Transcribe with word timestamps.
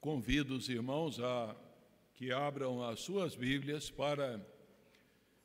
convido 0.00 0.56
os 0.56 0.68
irmãos 0.70 1.20
a 1.20 1.54
que 2.14 2.32
abram 2.32 2.82
as 2.82 3.00
suas 3.00 3.36
Bíblias 3.36 3.90
para 3.90 4.40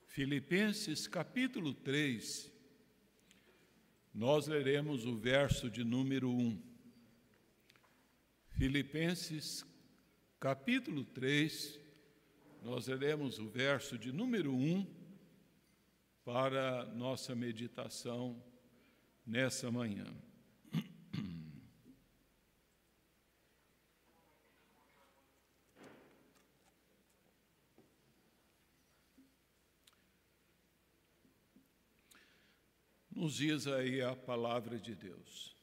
Filipenses 0.05 1.08
capítulo 1.08 1.74
3. 1.74 2.51
Nós 4.13 4.47
leremos 4.47 5.05
o 5.05 5.18
verso 5.18 5.70
de 5.70 5.83
número 5.83 6.29
1. 6.31 6.62
Filipenses 8.52 9.65
capítulo 10.40 11.03
3, 11.03 11.78
nós 12.63 12.87
leremos 12.87 13.40
o 13.40 13.49
verso 13.49 13.97
de 13.97 14.13
número 14.13 14.53
1 14.53 14.87
para 16.23 16.85
nossa 16.85 17.35
meditação 17.35 18.41
nessa 19.26 19.70
manhã. 19.70 20.05
Nos 33.16 33.38
diz 33.38 33.66
aí 33.66 34.02
a 34.02 34.14
palavra 34.14 34.78
de 34.78 34.94
Deus. 34.94 35.56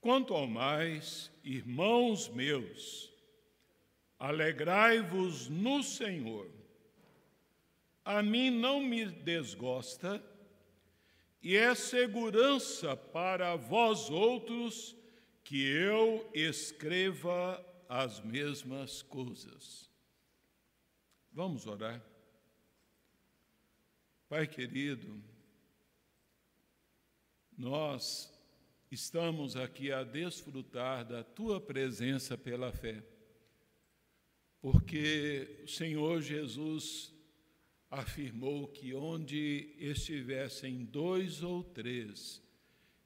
Quanto 0.00 0.32
ao 0.32 0.46
mais, 0.46 1.32
irmãos 1.42 2.28
meus, 2.28 3.12
alegrai-vos 4.16 5.48
no 5.48 5.82
Senhor. 5.82 6.48
A 8.04 8.22
mim 8.22 8.50
não 8.50 8.80
me 8.80 9.06
desgosta, 9.06 10.22
e 11.42 11.56
é 11.56 11.74
segurança 11.74 12.96
para 12.96 13.56
vós 13.56 14.08
outros 14.10 14.96
que 15.42 15.60
eu 15.66 16.30
escreva 16.32 17.62
as 17.88 18.20
mesmas 18.20 19.02
coisas. 19.02 19.90
Vamos 21.32 21.66
orar. 21.66 22.00
Pai 24.28 24.46
querido, 24.46 25.22
nós 27.56 28.32
estamos 28.90 29.56
aqui 29.56 29.90
a 29.90 30.04
desfrutar 30.04 31.04
da 31.04 31.22
tua 31.22 31.60
presença 31.60 32.36
pela 32.36 32.72
fé, 32.72 33.02
porque 34.60 35.62
o 35.64 35.68
Senhor 35.68 36.22
Jesus 36.22 37.12
afirmou 37.90 38.68
que 38.68 38.94
onde 38.94 39.74
estivessem 39.78 40.84
dois 40.84 41.42
ou 41.42 41.62
três 41.62 42.42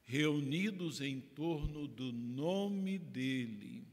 reunidos 0.03 1.01
em 1.01 1.21
torno 1.21 1.87
do 1.87 2.11
nome 2.11 2.97
dele, 2.97 3.87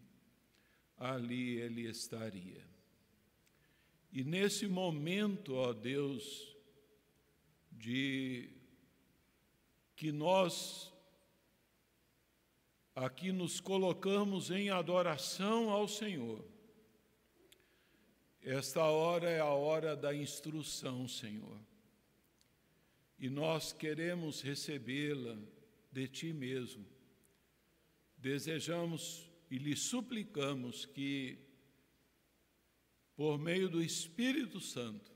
ali 0.96 1.60
ele 1.60 1.82
estaria. 1.82 2.64
E 4.10 4.24
nesse 4.24 4.66
momento, 4.66 5.54
ó 5.54 5.74
Deus, 5.74 6.56
de 7.70 8.55
que 9.96 10.12
nós 10.12 10.92
aqui 12.94 13.32
nos 13.32 13.60
colocamos 13.60 14.50
em 14.50 14.68
adoração 14.68 15.70
ao 15.70 15.88
Senhor. 15.88 16.44
Esta 18.42 18.84
hora 18.84 19.28
é 19.28 19.40
a 19.40 19.46
hora 19.46 19.96
da 19.96 20.14
instrução, 20.14 21.08
Senhor. 21.08 21.58
E 23.18 23.30
nós 23.30 23.72
queremos 23.72 24.42
recebê-la 24.42 25.38
de 25.90 26.06
Ti 26.06 26.32
mesmo. 26.32 26.86
Desejamos 28.18 29.28
e 29.50 29.56
lhe 29.56 29.74
suplicamos 29.74 30.84
que, 30.84 31.38
por 33.16 33.38
meio 33.38 33.68
do 33.68 33.82
Espírito 33.82 34.60
Santo, 34.60 35.10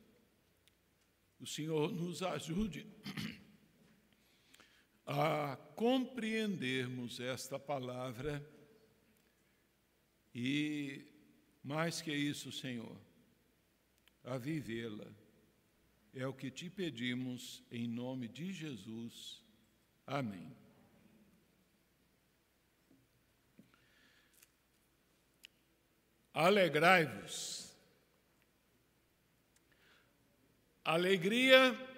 o 1.38 1.46
Senhor 1.46 1.92
nos 1.92 2.22
ajude 2.22 2.86
a 5.12 5.56
compreendermos 5.74 7.18
esta 7.18 7.58
palavra 7.58 8.48
e, 10.32 11.04
mais 11.64 12.00
que 12.00 12.12
isso, 12.12 12.52
Senhor, 12.52 12.96
a 14.22 14.38
vivê-la. 14.38 15.08
É 16.14 16.24
o 16.28 16.32
que 16.32 16.48
te 16.48 16.70
pedimos 16.70 17.60
em 17.72 17.88
nome 17.88 18.28
de 18.28 18.52
Jesus. 18.52 19.44
Amém. 20.06 20.56
Alegrai-vos. 26.32 27.76
Alegria 30.84 31.89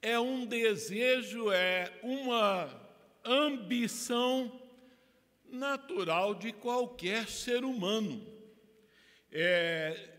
é 0.00 0.18
um 0.18 0.46
desejo, 0.46 1.50
é 1.50 1.90
uma 2.02 2.68
ambição 3.24 4.60
natural 5.48 6.34
de 6.34 6.52
qualquer 6.52 7.28
ser 7.28 7.64
humano, 7.64 8.24
é, 9.32 10.10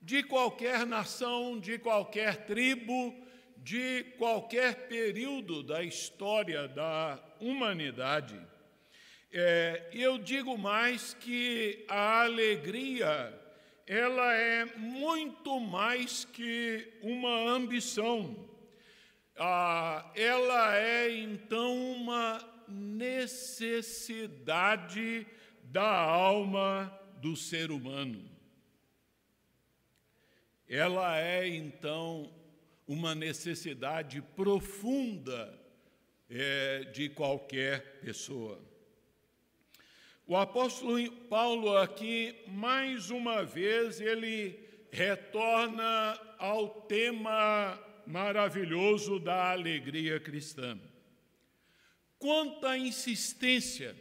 de 0.00 0.22
qualquer 0.22 0.86
nação, 0.86 1.58
de 1.58 1.78
qualquer 1.78 2.46
tribo, 2.46 3.14
de 3.56 4.04
qualquer 4.18 4.88
período 4.88 5.62
da 5.62 5.82
história 5.82 6.68
da 6.68 7.18
humanidade. 7.40 8.38
É, 9.32 9.88
eu 9.92 10.18
digo 10.18 10.56
mais 10.58 11.14
que 11.14 11.84
a 11.88 12.22
alegria 12.22 13.40
ela 13.86 14.32
é 14.32 14.64
muito 14.76 15.58
mais 15.60 16.24
que 16.24 16.86
uma 17.02 17.50
ambição 17.50 18.53
ah, 19.36 20.10
ela 20.14 20.76
é 20.76 21.10
então 21.10 21.92
uma 21.92 22.40
necessidade 22.68 25.26
da 25.64 25.90
alma 25.90 27.00
do 27.20 27.36
ser 27.36 27.70
humano. 27.70 28.30
Ela 30.68 31.20
é 31.20 31.48
então 31.48 32.32
uma 32.86 33.14
necessidade 33.14 34.20
profunda 34.20 35.58
é, 36.28 36.84
de 36.84 37.08
qualquer 37.08 38.00
pessoa. 38.00 38.60
O 40.26 40.36
apóstolo 40.36 41.10
Paulo 41.28 41.76
aqui, 41.76 42.34
mais 42.46 43.10
uma 43.10 43.44
vez, 43.44 44.00
ele 44.00 44.58
retorna 44.90 46.18
ao 46.38 46.82
tema 46.82 47.78
maravilhoso 48.06 49.18
da 49.18 49.50
alegria 49.50 50.20
cristã. 50.20 50.78
Quanta 52.18 52.76
insistência, 52.76 53.96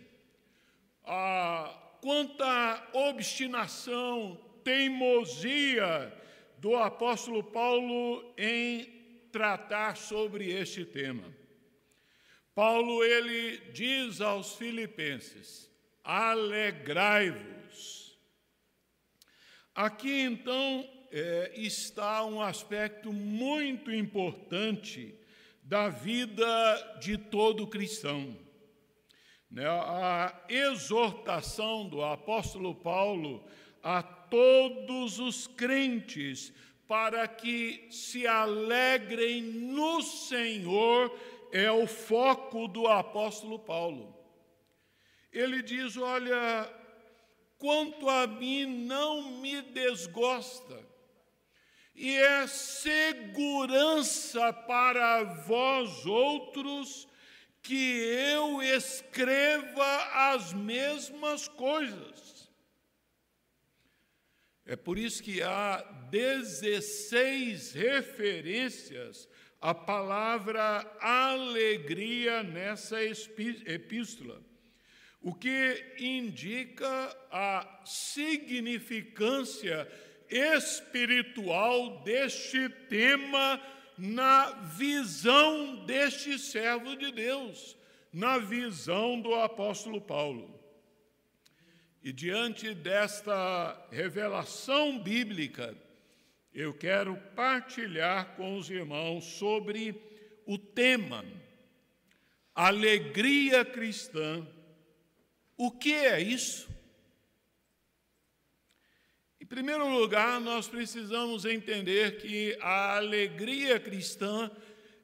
a, 1.04 1.98
quanta 2.02 2.90
obstinação, 2.94 4.40
teimosia 4.64 6.14
do 6.58 6.76
apóstolo 6.76 7.44
Paulo 7.44 8.34
em 8.38 9.28
tratar 9.32 9.98
sobre 9.98 10.50
este 10.52 10.86
tema. 10.86 11.34
Paulo 12.56 13.04
ele 13.04 13.58
diz 13.72 14.22
aos 14.22 14.56
filipenses: 14.56 15.70
alegrai-vos. 16.04 17.54
Aqui 19.74 20.22
então 20.22 20.88
é, 21.16 21.52
está 21.56 22.26
um 22.26 22.42
aspecto 22.42 23.14
muito 23.14 23.92
importante 23.92 25.14
da 25.62 25.88
vida 25.88 26.98
de 27.00 27.20
todo 27.20 27.68
cristão. 27.68 28.36
Né? 29.50 29.64
A 29.68 30.44
exortação 30.50 31.88
do 31.88 32.04
apóstolo 32.04 32.74
Paulo 32.74 33.46
a 33.84 34.02
todos 34.02 35.20
os 35.20 35.46
crentes 35.46 36.52
para 36.88 37.28
que 37.28 37.88
se 37.92 38.26
alegrem 38.26 39.44
no 39.44 40.02
Senhor 40.02 41.16
é 41.52 41.72
o 41.72 41.86
foco 41.86 42.68
do 42.68 42.88
apóstolo 42.88 43.60
Paulo. 43.60 44.18
Ele 45.32 45.62
diz: 45.62 45.96
Olha, 45.96 46.68
quanto 47.60 48.10
a 48.10 48.26
mim 48.26 48.66
não 48.66 49.40
me 49.40 49.62
desgosta 49.62 50.93
e 51.96 52.18
é 52.18 52.48
segurança 52.48 54.52
para 54.52 55.24
vós 55.24 56.06
outros 56.06 57.08
que 57.62 58.00
eu 58.34 58.62
escreva 58.62 60.34
as 60.34 60.52
mesmas 60.54 61.48
coisas. 61.48 62.52
É 64.66 64.76
por 64.76 64.98
isso 64.98 65.22
que 65.22 65.42
há 65.42 65.82
16 66.10 67.74
referências 67.74 69.28
à 69.60 69.74
palavra 69.74 70.80
alegria 71.00 72.44
nessa 72.44 72.98
epístola. 73.04 74.42
o 75.22 75.34
que 75.34 75.96
indica 76.00 77.16
a 77.32 77.82
significância 77.86 79.88
espiritual 80.30 82.02
deste 82.04 82.70
tema 82.90 83.62
na 83.98 84.52
visão 84.78 85.86
deste 85.86 86.40
servo 86.40 86.96
de 86.96 87.12
Deus, 87.12 87.78
na 88.12 88.38
visão 88.38 89.20
do 89.20 89.36
apóstolo 89.36 90.02
Paulo. 90.02 90.60
E 92.04 92.12
diante 92.12 92.74
desta 92.74 93.88
revelação 93.92 95.00
bíblica, 95.00 95.76
eu 96.54 96.74
quero 96.74 97.16
partilhar 97.36 98.36
com 98.36 98.58
os 98.58 98.70
irmãos 98.70 99.24
sobre 99.24 99.96
o 100.46 100.58
tema 100.58 101.24
alegria 102.54 103.64
cristã. 103.66 104.46
O 105.58 105.72
que 105.72 105.94
é 105.94 106.22
isso? 106.22 106.70
Primeiro 109.54 109.88
lugar, 109.88 110.42
nós 110.42 110.68
precisamos 110.68 111.46
entender 111.46 112.18
que 112.18 112.58
a 112.60 112.96
alegria 112.98 113.80
cristã 113.80 114.50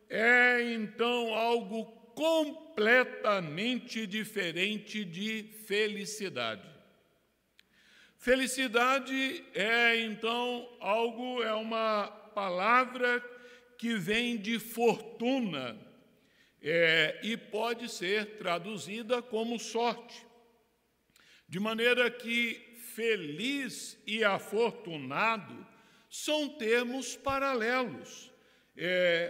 é 0.09 0.73
então 0.73 1.35
algo 1.35 1.85
completamente 2.15 4.07
diferente 4.07 5.05
de 5.05 5.43
felicidade. 5.67 6.67
Felicidade 8.17 9.45
é 9.53 9.97
então 10.01 10.67
algo, 10.79 11.43
é 11.43 11.53
uma 11.53 12.07
palavra 12.33 13.23
que 13.77 13.93
vem 13.97 14.35
de 14.35 14.57
fortuna 14.57 15.77
é, 16.59 17.19
e 17.21 17.37
pode 17.37 17.87
ser 17.87 18.37
traduzida 18.37 19.21
como 19.21 19.59
sorte. 19.59 20.25
De 21.47 21.59
maneira 21.59 22.09
que 22.09 22.68
feliz 22.95 23.97
e 24.05 24.23
afortunado 24.23 25.65
são 26.09 26.49
termos 26.49 27.15
paralelos. 27.15 28.31
É, 28.75 29.27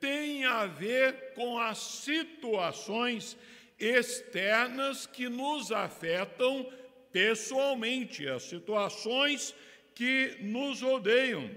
tem 0.00 0.44
a 0.44 0.66
ver 0.66 1.34
com 1.34 1.58
as 1.58 1.78
situações 1.78 3.36
externas 3.78 5.06
que 5.06 5.28
nos 5.28 5.72
afetam 5.72 6.70
pessoalmente, 7.12 8.28
as 8.28 8.44
situações 8.44 9.54
que 9.94 10.36
nos 10.40 10.80
rodeiam. 10.80 11.50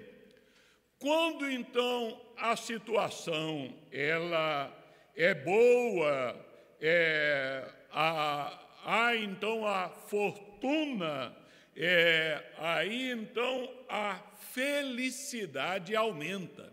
Quando 1.00 1.50
então 1.50 2.20
a 2.38 2.56
situação 2.56 3.74
ela 3.92 4.72
é 5.16 5.34
boa, 5.34 6.36
é, 6.82 7.70
há, 7.92 8.60
há 8.86 9.16
então 9.16 9.66
a 9.66 9.90
fortuna 9.90 11.43
é, 11.76 12.44
aí 12.58 13.12
então 13.12 13.70
a 13.90 14.20
felicidade 14.52 15.96
aumenta. 15.96 16.72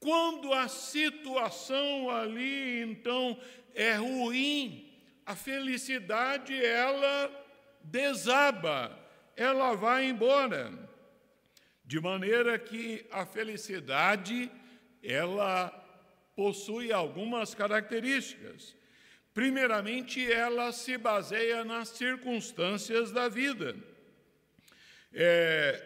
Quando 0.00 0.52
a 0.52 0.68
situação 0.68 2.10
ali 2.10 2.82
então 2.82 3.38
é 3.74 3.94
ruim, 3.94 4.92
a 5.24 5.36
felicidade 5.36 6.54
ela 6.64 7.30
desaba, 7.82 8.98
ela 9.36 9.74
vai 9.74 10.06
embora. 10.06 10.72
De 11.84 12.00
maneira 12.00 12.58
que 12.58 13.06
a 13.10 13.24
felicidade 13.24 14.50
ela 15.02 15.70
possui 16.36 16.92
algumas 16.92 17.54
características. 17.54 18.76
Primeiramente, 19.32 20.30
ela 20.30 20.72
se 20.72 20.98
baseia 20.98 21.64
nas 21.64 21.88
circunstâncias 21.88 23.10
da 23.10 23.28
vida. 23.28 23.74
É, 25.12 25.82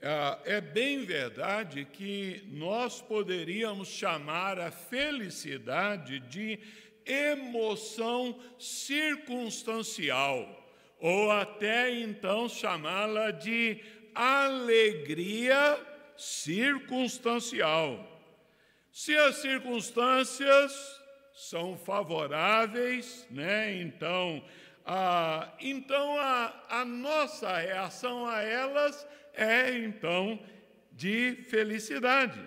é, 0.00 0.60
bem 0.60 1.04
verdade 1.04 1.84
que 1.84 2.42
nós 2.48 3.00
poderíamos 3.00 3.88
chamar 3.88 4.58
a 4.58 4.70
felicidade 4.70 6.20
de 6.20 6.58
emoção 7.04 8.38
circunstancial, 8.58 10.46
ou 11.00 11.30
até 11.30 11.90
então 11.92 12.48
chamá-la 12.48 13.30
de 13.30 13.80
alegria 14.14 15.78
circunstancial. 16.16 18.04
Se 18.92 19.16
as 19.16 19.36
circunstâncias 19.36 20.98
são 21.32 21.78
favoráveis, 21.78 23.26
né? 23.30 23.80
Então, 23.80 24.42
ah, 24.90 25.52
então 25.60 26.18
a, 26.18 26.64
a 26.70 26.82
nossa 26.82 27.58
reação 27.58 28.26
a 28.26 28.40
elas 28.40 29.06
é 29.34 29.76
então 29.76 30.40
de 30.90 31.44
felicidade. 31.50 32.40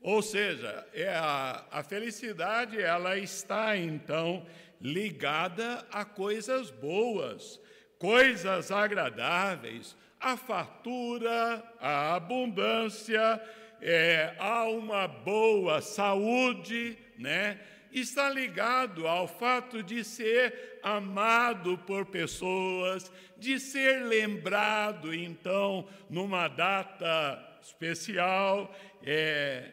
Ou 0.00 0.22
seja, 0.22 0.86
é 0.94 1.08
a, 1.08 1.66
a 1.68 1.82
felicidade 1.82 2.80
ela 2.80 3.18
está 3.18 3.76
então 3.76 4.46
ligada 4.80 5.84
a 5.90 6.04
coisas 6.04 6.70
boas, 6.70 7.60
coisas 7.98 8.70
agradáveis, 8.70 9.96
a 10.20 10.36
fartura, 10.36 11.60
a 11.80 12.14
abundância, 12.14 13.42
é, 13.80 14.36
há 14.38 14.62
uma 14.68 15.08
boa 15.08 15.82
saúde, 15.82 16.96
né? 17.18 17.58
está 17.92 18.30
ligado 18.30 19.06
ao 19.06 19.26
fato 19.26 19.82
de 19.82 20.04
ser 20.04 20.69
amado 20.82 21.78
por 21.78 22.06
pessoas, 22.06 23.10
de 23.36 23.58
ser 23.58 24.04
lembrado, 24.04 25.14
então, 25.14 25.88
numa 26.08 26.48
data 26.48 27.58
especial. 27.62 28.74
É, 29.02 29.72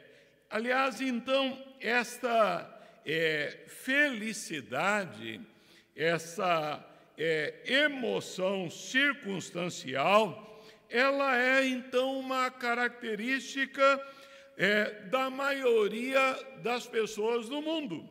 aliás, 0.50 1.01
então, 1.01 1.62
esta 1.80 2.74
é, 3.06 3.65
felicidade, 3.68 5.42
essa 5.95 6.86
é, 7.18 7.62
emoção 7.65 8.69
circunstancial, 8.69 10.62
ela 10.89 11.38
é 11.38 11.68
então 11.68 12.19
uma 12.19 12.50
característica 12.50 14.01
é, 14.57 15.01
da 15.09 15.30
maioria 15.30 16.33
das 16.63 16.88
pessoas 16.88 17.50
do 17.50 17.62
mundo, 17.62 18.07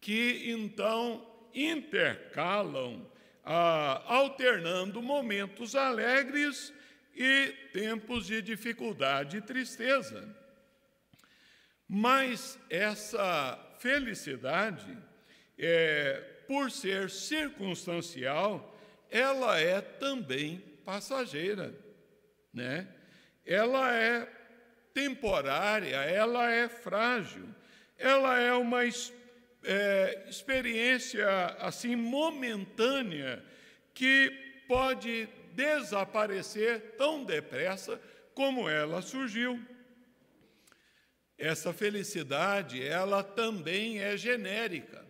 que 0.00 0.44
então 0.46 1.26
intercalam, 1.54 3.06
ah, 3.44 4.02
alternando 4.06 5.02
momentos 5.02 5.74
alegres 5.74 6.72
e 7.14 7.48
tempos 7.72 8.26
de 8.26 8.40
dificuldade 8.40 9.38
e 9.38 9.42
tristeza. 9.42 10.36
Mas 11.88 12.58
essa 12.68 13.58
felicidade, 13.78 14.96
é, 15.58 16.22
por 16.46 16.70
ser 16.70 17.10
circunstancial, 17.10 18.76
ela 19.10 19.58
é 19.58 19.80
também 19.80 20.58
passageira, 20.84 21.74
né? 22.52 22.86
Ela 23.44 23.94
é 23.94 24.28
temporária, 24.92 25.96
ela 25.96 26.50
é 26.50 26.68
frágil, 26.68 27.48
ela 27.96 28.38
é 28.38 28.52
uma 28.52 28.84
é, 29.70 30.24
experiência 30.30 31.28
assim 31.58 31.94
momentânea 31.94 33.44
que 33.92 34.64
pode 34.66 35.28
desaparecer 35.52 36.96
tão 36.96 37.22
depressa 37.22 38.00
como 38.34 38.66
ela 38.66 39.02
surgiu. 39.02 39.60
Essa 41.36 41.72
felicidade, 41.72 42.82
ela 42.82 43.22
também 43.22 44.00
é 44.00 44.16
genérica. 44.16 45.06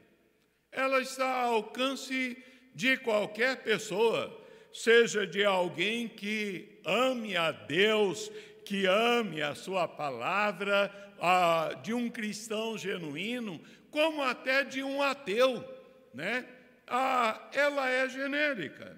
Ela 0.73 1.01
está 1.01 1.43
ao 1.43 1.55
alcance 1.55 2.37
de 2.75 2.97
qualquer 2.97 3.63
pessoa 3.63 4.45
seja 4.73 5.27
de 5.27 5.45
alguém 5.45 6.09
que 6.09 6.81
ame 6.85 7.37
a 7.37 7.53
Deus, 7.53 8.31
que 8.65 8.87
ame 8.87 9.41
a 9.41 9.55
Sua 9.55 9.87
palavra, 9.87 10.93
de 11.83 11.93
um 11.93 12.09
cristão 12.09 12.79
genuíno, 12.79 13.61
como 13.91 14.23
até 14.23 14.65
de 14.65 14.83
um 14.83 15.03
ateu, 15.03 15.65
né? 16.15 16.47
ela 17.53 17.89
é 17.89 18.09
genérica. 18.09 18.97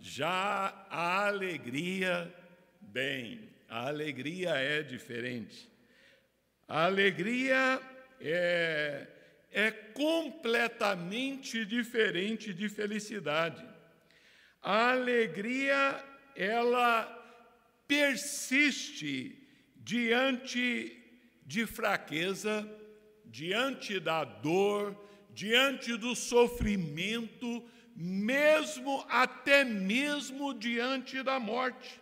já 0.00 0.86
a 0.90 1.26
alegria, 1.26 2.32
bem, 2.80 3.48
a 3.68 3.88
alegria 3.88 4.50
é 4.50 4.82
diferente. 4.82 5.68
A 6.68 6.84
alegria 6.84 7.80
é 8.20 9.06
é 9.54 9.70
completamente 9.70 11.64
diferente 11.64 12.52
de 12.52 12.68
felicidade. 12.68 13.64
A 14.60 14.90
alegria, 14.90 16.04
ela 16.34 17.06
persiste 17.86 19.40
diante 19.76 21.03
de 21.44 21.66
fraqueza, 21.66 22.68
diante 23.24 23.98
da 23.98 24.24
dor, 24.24 24.96
diante 25.30 25.96
do 25.96 26.14
sofrimento, 26.14 27.62
mesmo 27.96 29.04
até 29.08 29.64
mesmo 29.64 30.54
diante 30.54 31.22
da 31.22 31.38
morte. 31.38 32.00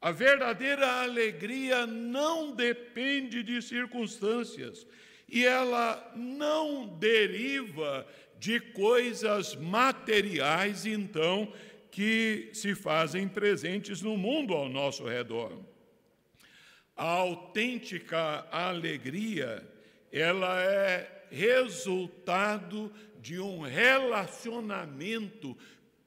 A 0.00 0.10
verdadeira 0.10 1.02
alegria 1.02 1.86
não 1.86 2.52
depende 2.52 3.42
de 3.42 3.60
circunstâncias 3.60 4.86
e 5.28 5.44
ela 5.44 6.12
não 6.16 6.86
deriva 6.98 8.06
de 8.38 8.58
coisas 8.58 9.54
materiais, 9.54 10.86
então, 10.86 11.52
que 11.90 12.50
se 12.54 12.74
fazem 12.74 13.28
presentes 13.28 14.00
no 14.00 14.16
mundo 14.16 14.54
ao 14.54 14.68
nosso 14.68 15.04
redor. 15.04 15.52
A 17.00 17.12
autêntica 17.12 18.46
alegria, 18.52 19.66
ela 20.12 20.62
é 20.62 21.24
resultado 21.30 22.92
de 23.22 23.40
um 23.40 23.60
relacionamento 23.60 25.56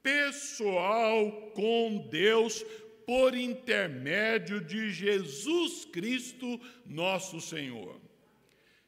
pessoal 0.00 1.50
com 1.52 2.06
Deus 2.08 2.64
por 3.04 3.34
intermédio 3.34 4.60
de 4.60 4.92
Jesus 4.92 5.84
Cristo, 5.84 6.60
nosso 6.86 7.40
Senhor. 7.40 8.00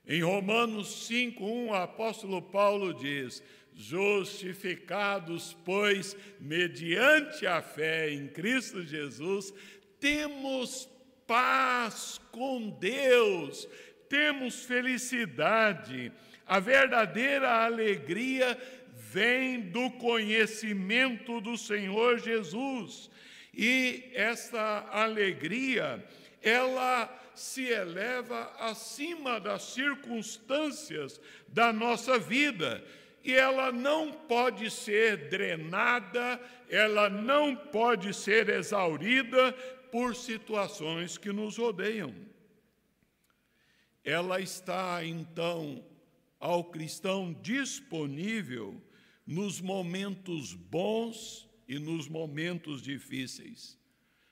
Em 0.07 0.23
Romanos 0.23 1.09
5:1, 1.09 1.71
o 1.71 1.75
apóstolo 1.75 2.41
Paulo 2.41 2.95
diz: 2.95 3.43
Justificados, 3.75 5.57
pois, 5.65 6.17
mediante 6.39 7.49
a 7.49 7.61
fé 7.61 8.13
em 8.13 8.29
Cristo 8.29 8.85
Jesus, 8.85 9.53
temos 9.99 10.89
paz 11.26 12.21
com 12.30 12.71
Deus, 12.71 13.68
temos 14.09 14.64
felicidade. 14.64 16.12
A 16.47 16.61
verdadeira 16.61 17.64
alegria 17.64 18.56
vem 18.95 19.61
do 19.61 19.90
conhecimento 19.92 21.40
do 21.40 21.56
Senhor 21.56 22.18
Jesus. 22.18 23.11
E 23.52 24.11
essa 24.14 24.87
alegria, 24.92 26.04
ela 26.42 27.12
se 27.35 27.66
eleva 27.66 28.52
acima 28.59 29.40
das 29.40 29.62
circunstâncias 29.62 31.21
da 31.49 31.73
nossa 31.73 32.18
vida 32.18 32.83
e 33.26 33.35
ela 33.35 33.73
não 33.73 34.12
pode 34.12 34.71
ser 34.71 35.28
drenada, 35.28 36.40
ela 36.71 37.11
não 37.11 37.56
pode 37.56 38.14
ser 38.14 38.49
exaurida 38.49 39.52
por 39.97 40.15
situações 40.15 41.17
que 41.17 41.33
nos 41.33 41.57
rodeiam. 41.57 42.15
Ela 44.05 44.43
está, 44.43 45.03
então, 45.03 45.83
ao 46.38 46.65
cristão 46.65 47.33
disponível 47.41 48.79
nos 49.26 49.59
momentos 49.59 50.53
bons 50.53 51.49
e 51.67 51.79
nos 51.79 52.09
momentos 52.09 52.83
difíceis, 52.83 53.79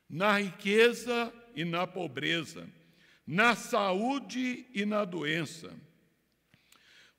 na 0.06 0.38
riqueza 0.38 1.33
e 1.56 1.64
na 1.64 1.87
pobreza, 1.87 2.68
na 3.26 3.56
saúde 3.56 4.66
e 4.75 4.85
na 4.85 5.02
doença. 5.06 5.75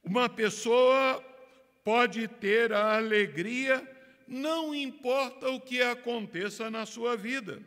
Uma 0.04 0.30
pessoa 0.30 1.20
pode 1.84 2.28
ter 2.28 2.72
a 2.72 2.96
alegria, 2.98 3.82
não 4.28 4.76
importa 4.76 5.50
o 5.50 5.60
que 5.60 5.82
aconteça 5.82 6.70
na 6.70 6.86
sua 6.86 7.18
vida. 7.18 7.60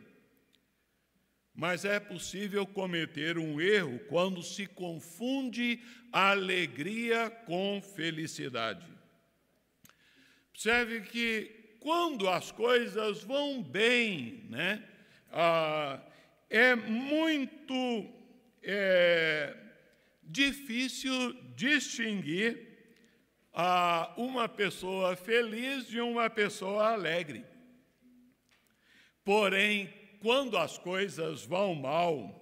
Mas 1.53 1.83
é 1.83 1.99
possível 1.99 2.65
cometer 2.65 3.37
um 3.37 3.59
erro 3.59 3.99
quando 4.07 4.41
se 4.41 4.65
confunde 4.65 5.81
alegria 6.11 7.29
com 7.29 7.81
felicidade. 7.81 8.85
Observe 10.51 11.01
que 11.01 11.75
quando 11.79 12.29
as 12.29 12.51
coisas 12.51 13.23
vão 13.23 13.63
bem, 13.63 14.45
né, 14.49 14.83
ah, 15.31 15.99
é 16.49 16.75
muito 16.75 18.09
é, 18.63 19.55
difícil 20.23 21.33
distinguir 21.55 22.67
a 23.53 24.13
uma 24.17 24.47
pessoa 24.47 25.15
feliz 25.15 25.87
de 25.87 25.99
uma 25.99 26.29
pessoa 26.29 26.91
alegre. 26.91 27.45
Porém, 29.23 29.93
quando 30.19 30.57
as 30.57 30.77
coisas 30.77 31.45
vão 31.45 31.75
mal, 31.75 32.35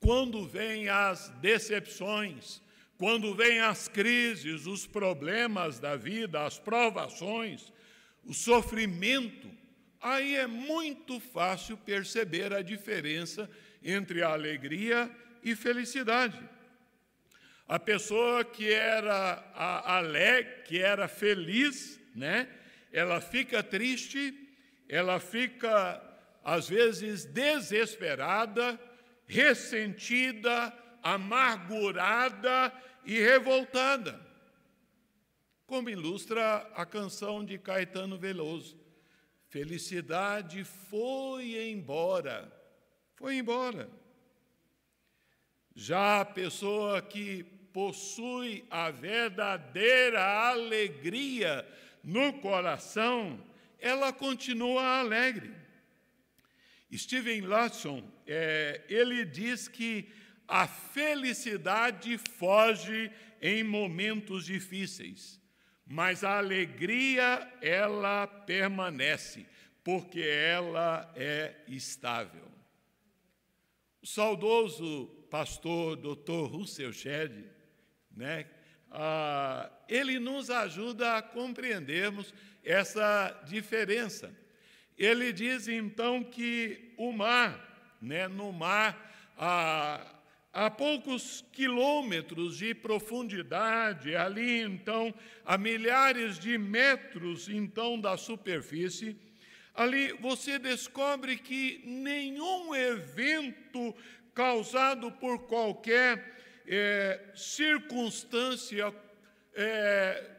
quando 0.00 0.46
vêm 0.46 0.88
as 0.88 1.30
decepções, 1.40 2.60
quando 2.98 3.34
vêm 3.34 3.60
as 3.60 3.88
crises, 3.88 4.66
os 4.66 4.86
problemas 4.86 5.78
da 5.78 5.96
vida, 5.96 6.44
as 6.44 6.58
provações, 6.58 7.72
o 8.24 8.32
sofrimento, 8.32 9.50
aí 10.00 10.36
é 10.36 10.46
muito 10.46 11.18
fácil 11.18 11.76
perceber 11.76 12.52
a 12.52 12.62
diferença 12.62 13.50
entre 13.82 14.22
a 14.22 14.28
alegria 14.28 15.10
e 15.42 15.54
felicidade. 15.54 16.38
A 17.66 17.78
pessoa 17.78 18.44
que 18.44 18.70
era 18.70 19.42
alegre, 19.86 20.62
que 20.64 20.78
era 20.78 21.08
feliz, 21.08 21.98
né? 22.14 22.46
Ela 22.92 23.20
fica 23.20 23.62
triste, 23.62 24.34
ela 24.86 25.18
fica 25.18 26.13
às 26.44 26.68
vezes 26.68 27.24
desesperada, 27.24 28.78
ressentida, 29.26 30.72
amargurada 31.02 32.72
e 33.04 33.18
revoltada. 33.18 34.20
Como 35.66 35.88
ilustra 35.88 36.58
a 36.74 36.84
canção 36.84 37.42
de 37.42 37.58
Caetano 37.58 38.18
Veloso. 38.18 38.78
Felicidade 39.48 40.62
foi 40.64 41.70
embora. 41.70 42.52
Foi 43.14 43.36
embora. 43.36 43.88
Já 45.74 46.20
a 46.20 46.24
pessoa 46.24 47.00
que 47.00 47.42
possui 47.72 48.64
a 48.70 48.90
verdadeira 48.90 50.22
alegria 50.48 51.66
no 52.02 52.34
coração, 52.34 53.40
ela 53.80 54.12
continua 54.12 55.00
alegre. 55.00 55.63
Steven 56.98 57.42
Lawson, 57.42 58.02
é, 58.26 58.82
ele 58.88 59.24
diz 59.24 59.68
que 59.68 60.08
a 60.46 60.66
felicidade 60.66 62.18
foge 62.18 63.10
em 63.40 63.62
momentos 63.62 64.44
difíceis, 64.44 65.40
mas 65.86 66.24
a 66.24 66.38
alegria 66.38 67.50
ela 67.60 68.26
permanece, 68.26 69.46
porque 69.82 70.20
ela 70.20 71.12
é 71.16 71.54
estável. 71.68 72.50
O 74.02 74.06
saudoso 74.06 75.06
pastor 75.30 75.96
Dr. 75.96 76.46
Russell 76.50 76.92
Shedd, 76.92 77.44
né? 78.10 78.46
Ah, 78.90 79.70
ele 79.88 80.18
nos 80.18 80.50
ajuda 80.50 81.16
a 81.16 81.22
compreendermos 81.22 82.32
essa 82.62 83.42
diferença. 83.46 84.34
Ele 84.98 85.32
diz 85.32 85.66
então 85.66 86.22
que 86.22 86.92
o 86.96 87.12
mar, 87.12 87.96
né, 88.00 88.28
no 88.28 88.52
mar, 88.52 89.32
a, 89.36 90.00
a 90.52 90.70
poucos 90.70 91.44
quilômetros 91.52 92.58
de 92.58 92.74
profundidade, 92.74 94.14
ali 94.14 94.60
então 94.60 95.12
a 95.44 95.58
milhares 95.58 96.38
de 96.38 96.56
metros 96.56 97.48
então 97.48 98.00
da 98.00 98.16
superfície, 98.16 99.16
ali 99.74 100.12
você 100.12 100.58
descobre 100.58 101.36
que 101.36 101.82
nenhum 101.84 102.72
evento 102.72 103.94
causado 104.32 105.10
por 105.10 105.46
qualquer 105.46 106.34
é, 106.66 107.20
circunstância 107.34 108.94
é, 109.54 110.30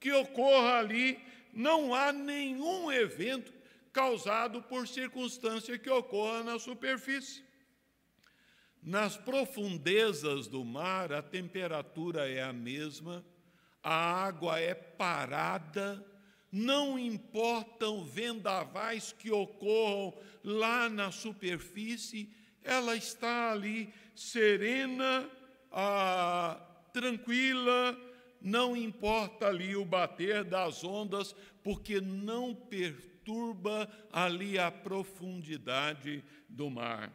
que 0.00 0.12
ocorra 0.12 0.78
ali, 0.78 1.18
não 1.52 1.94
há 1.94 2.12
nenhum 2.12 2.90
evento 2.90 3.52
causado 3.98 4.62
por 4.62 4.86
circunstância 4.86 5.76
que 5.76 5.90
ocorra 5.90 6.44
na 6.44 6.56
superfície. 6.56 7.42
Nas 8.80 9.16
profundezas 9.16 10.46
do 10.46 10.64
mar, 10.64 11.12
a 11.12 11.20
temperatura 11.20 12.30
é 12.30 12.40
a 12.40 12.52
mesma, 12.52 13.24
a 13.82 14.24
água 14.24 14.60
é 14.60 14.72
parada, 14.72 16.06
não 16.52 16.96
importam 16.96 18.04
vendavais 18.04 19.10
que 19.10 19.32
ocorram 19.32 20.16
lá 20.44 20.88
na 20.88 21.10
superfície, 21.10 22.32
ela 22.62 22.94
está 22.94 23.50
ali 23.50 23.92
serena, 24.14 25.28
ah, 25.72 26.56
tranquila, 26.92 27.98
não 28.40 28.76
importa 28.76 29.48
ali 29.48 29.74
o 29.74 29.84
bater 29.84 30.44
das 30.44 30.84
ondas, 30.84 31.34
porque 31.64 32.00
não 32.00 32.54
perturba 33.28 33.88
ali 34.10 34.58
a 34.58 34.70
profundidade 34.70 36.24
do 36.48 36.70
mar. 36.70 37.12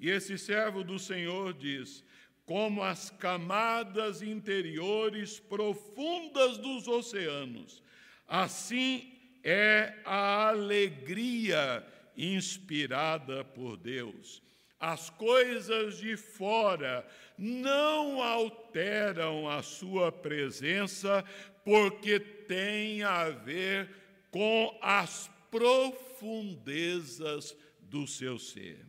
E 0.00 0.10
esse 0.10 0.36
servo 0.36 0.82
do 0.82 0.98
Senhor 0.98 1.54
diz: 1.54 2.04
como 2.44 2.82
as 2.82 3.10
camadas 3.10 4.20
interiores 4.20 5.38
profundas 5.38 6.58
dos 6.58 6.88
oceanos. 6.88 7.82
Assim 8.26 9.12
é 9.44 9.94
a 10.04 10.48
alegria 10.48 11.86
inspirada 12.16 13.44
por 13.44 13.76
Deus. 13.76 14.42
As 14.80 15.08
coisas 15.08 15.98
de 15.98 16.16
fora 16.16 17.06
não 17.38 18.22
alteram 18.22 19.48
a 19.48 19.62
sua 19.62 20.10
presença, 20.10 21.24
porque 21.64 22.18
tem 22.18 23.02
a 23.02 23.30
ver 23.30 23.88
com 24.30 24.76
as 24.82 25.30
profundezas 25.54 27.56
do 27.78 28.08
seu 28.08 28.40
ser. 28.40 28.84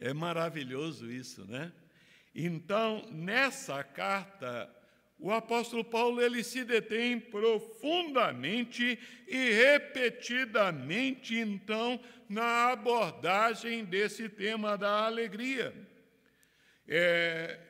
É 0.00 0.12
maravilhoso 0.12 1.08
isso, 1.08 1.44
né? 1.44 1.72
Então, 2.34 3.06
nessa 3.12 3.84
carta, 3.84 4.68
o 5.16 5.30
apóstolo 5.30 5.84
Paulo 5.84 6.20
ele 6.20 6.42
se 6.42 6.64
detém 6.64 7.20
profundamente 7.20 8.98
e 9.28 9.52
repetidamente, 9.52 11.36
então, 11.36 12.00
na 12.28 12.72
abordagem 12.72 13.84
desse 13.84 14.28
tema 14.28 14.76
da 14.76 15.06
alegria. 15.06 15.72
É, 16.88 17.60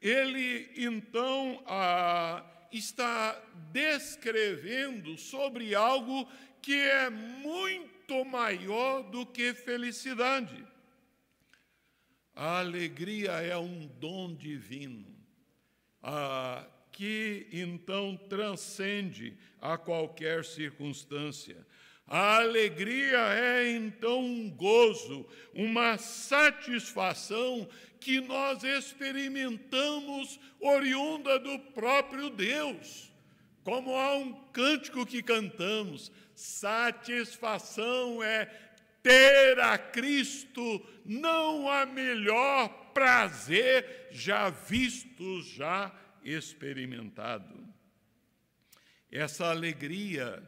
ele, 0.00 0.70
então, 0.74 1.62
a, 1.66 2.42
está 2.72 3.38
descrevendo 3.70 5.18
sobre 5.18 5.74
algo 5.74 6.26
que 6.64 6.80
é 6.80 7.10
muito 7.10 8.24
maior 8.24 9.02
do 9.02 9.26
que 9.26 9.52
felicidade. 9.52 10.66
A 12.34 12.60
alegria 12.60 13.32
é 13.32 13.54
um 13.58 13.86
dom 14.00 14.34
divino. 14.34 15.04
Ah, 16.02 16.66
que 16.90 17.46
então 17.52 18.16
transcende 18.30 19.36
a 19.60 19.76
qualquer 19.76 20.42
circunstância. 20.42 21.66
A 22.06 22.36
alegria 22.36 23.18
é 23.18 23.70
então 23.76 24.24
um 24.24 24.48
gozo, 24.48 25.28
uma 25.52 25.98
satisfação 25.98 27.68
que 28.00 28.22
nós 28.22 28.64
experimentamos 28.64 30.40
oriunda 30.60 31.38
do 31.38 31.58
próprio 31.74 32.30
Deus. 32.30 33.12
Como 33.64 33.96
há 33.96 34.14
um 34.14 34.32
cântico 34.52 35.06
que 35.06 35.22
cantamos, 35.22 36.12
satisfação 36.34 38.22
é 38.22 38.44
ter 39.02 39.58
a 39.58 39.78
Cristo, 39.78 40.86
não 41.04 41.68
há 41.70 41.86
melhor 41.86 42.68
prazer 42.92 44.08
já 44.10 44.50
visto, 44.50 45.42
já 45.42 45.90
experimentado. 46.22 47.66
Essa 49.10 49.46
alegria, 49.46 50.42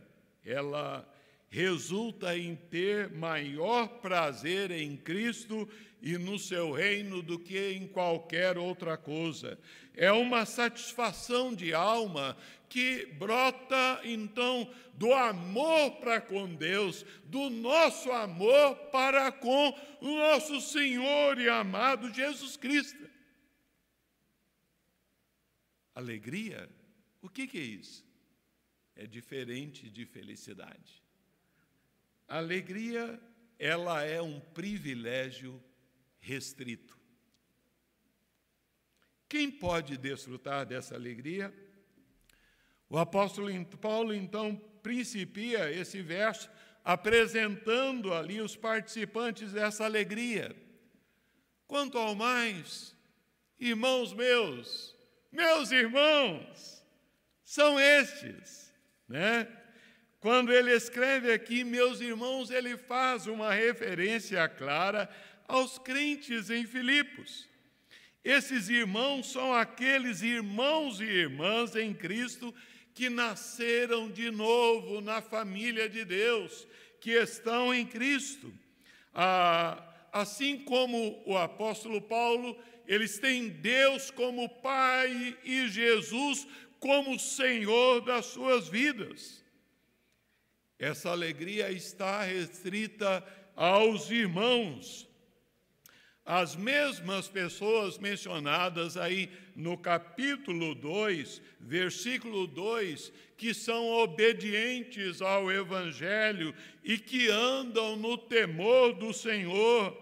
ela 0.44 1.06
resulta 1.48 2.36
em 2.36 2.54
ter 2.54 3.10
maior 3.10 3.88
prazer 4.00 4.70
em 4.70 4.96
Cristo 4.96 5.68
e 6.02 6.18
no 6.18 6.38
seu 6.38 6.72
reino 6.72 7.22
do 7.22 7.38
que 7.38 7.72
em 7.72 7.86
qualquer 7.86 8.58
outra 8.58 8.96
coisa. 8.96 9.58
É 9.94 10.12
uma 10.12 10.44
satisfação 10.44 11.54
de 11.54 11.72
alma 11.72 12.36
que 12.68 13.06
brota 13.06 14.00
então 14.04 14.72
do 14.94 15.12
amor 15.12 15.92
para 16.00 16.20
com 16.20 16.54
Deus, 16.54 17.04
do 17.24 17.50
nosso 17.50 18.10
amor 18.12 18.76
para 18.90 19.30
com 19.30 19.68
o 20.00 20.16
nosso 20.16 20.60
Senhor 20.60 21.38
e 21.38 21.48
amado 21.48 22.12
Jesus 22.12 22.56
Cristo. 22.56 23.08
Alegria, 25.94 26.68
o 27.22 27.28
que, 27.28 27.46
que 27.46 27.58
é 27.58 27.62
isso? 27.62 28.04
É 28.94 29.06
diferente 29.06 29.90
de 29.90 30.04
felicidade. 30.04 31.02
alegria, 32.28 33.20
ela 33.58 34.02
é 34.02 34.20
um 34.20 34.40
privilégio 34.40 35.62
restrito. 36.18 36.96
Quem 39.28 39.50
pode 39.50 39.96
desfrutar 39.96 40.64
dessa 40.64 40.94
alegria? 40.94 41.52
O 42.88 42.98
apóstolo 42.98 43.50
Paulo, 43.80 44.14
então, 44.14 44.56
principia 44.82 45.70
esse 45.70 46.00
verso 46.00 46.48
apresentando 46.84 48.14
ali 48.14 48.40
os 48.40 48.54
participantes 48.54 49.52
dessa 49.52 49.84
alegria. 49.84 50.54
Quanto 51.66 51.98
ao 51.98 52.14
mais, 52.14 52.94
irmãos 53.58 54.12
meus, 54.12 54.96
meus 55.32 55.72
irmãos, 55.72 56.84
são 57.42 57.80
estes, 57.80 58.72
né? 59.08 59.48
Quando 60.20 60.52
ele 60.52 60.72
escreve 60.72 61.32
aqui, 61.32 61.64
meus 61.64 62.00
irmãos, 62.00 62.50
ele 62.50 62.76
faz 62.76 63.26
uma 63.26 63.52
referência 63.52 64.48
clara 64.48 65.08
aos 65.46 65.78
crentes 65.78 66.50
em 66.50 66.66
Filipos. 66.66 67.48
Esses 68.24 68.68
irmãos 68.68 69.30
são 69.30 69.52
aqueles 69.52 70.22
irmãos 70.22 71.00
e 71.00 71.04
irmãs 71.04 71.76
em 71.76 71.94
Cristo 71.94 72.54
que 72.96 73.10
nasceram 73.10 74.10
de 74.10 74.30
novo 74.30 75.02
na 75.02 75.20
família 75.20 75.86
de 75.86 76.02
Deus, 76.02 76.66
que 76.98 77.10
estão 77.10 77.72
em 77.72 77.86
Cristo. 77.86 78.50
Ah, 79.12 79.94
assim 80.10 80.58
como 80.64 81.22
o 81.26 81.36
apóstolo 81.36 82.00
Paulo 82.00 82.58
eles 82.86 83.18
têm 83.18 83.48
Deus 83.48 84.10
como 84.10 84.48
Pai 84.48 85.36
e 85.44 85.68
Jesus 85.68 86.46
como 86.80 87.18
Senhor 87.18 88.00
das 88.00 88.26
suas 88.26 88.66
vidas. 88.66 89.44
Essa 90.78 91.10
alegria 91.10 91.70
está 91.70 92.22
restrita 92.22 93.22
aos 93.54 94.10
irmãos. 94.10 95.05
As 96.26 96.56
mesmas 96.56 97.28
pessoas 97.28 97.98
mencionadas 97.98 98.96
aí 98.96 99.30
no 99.54 99.78
capítulo 99.78 100.74
2, 100.74 101.40
versículo 101.60 102.48
2, 102.48 103.12
que 103.36 103.54
são 103.54 103.86
obedientes 103.86 105.22
ao 105.22 105.52
Evangelho 105.52 106.52
e 106.82 106.98
que 106.98 107.28
andam 107.28 107.94
no 107.94 108.18
temor 108.18 108.92
do 108.94 109.12
Senhor, 109.12 109.96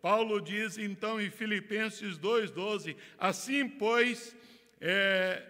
Paulo 0.00 0.40
diz 0.40 0.78
então 0.78 1.20
em 1.20 1.28
Filipenses 1.28 2.16
2,12: 2.16 2.96
Assim, 3.18 3.68
pois, 3.68 4.34
é, 4.80 5.42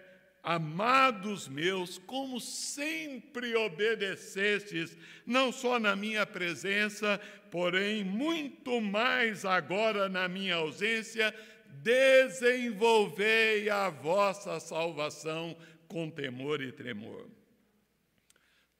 amados 0.43 1.47
meus, 1.47 1.97
como 1.99 2.39
sempre 2.39 3.55
obedecestes, 3.55 4.97
não 5.25 5.51
só 5.51 5.79
na 5.79 5.95
minha 5.95 6.25
presença, 6.25 7.19
porém 7.57 8.03
muito 8.03 8.79
mais 8.79 9.43
agora 9.43 10.07
na 10.07 10.27
minha 10.27 10.57
ausência, 10.57 11.33
desenvolvei 11.81 13.67
a 13.67 13.89
vossa 13.89 14.59
salvação 14.59 15.57
com 15.87 16.07
temor 16.07 16.61
e 16.61 16.71
tremor. 16.71 17.27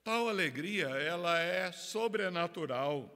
Tal 0.04 0.28
alegria, 0.28 0.86
ela 0.90 1.40
é 1.40 1.72
sobrenatural 1.72 3.12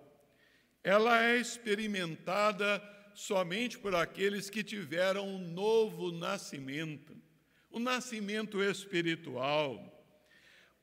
ela 0.83 1.23
é 1.23 1.37
experimentada 1.37 2.83
somente 3.15 3.79
por 3.79 3.95
aqueles 3.95 4.51
que 4.51 4.65
tiveram 4.65 5.29
um 5.29 5.39
novo 5.39 6.11
nascimento, 6.11 7.17
o 7.71 7.79
um 7.79 7.81
nascimento 7.81 8.61
espiritual. 8.61 9.89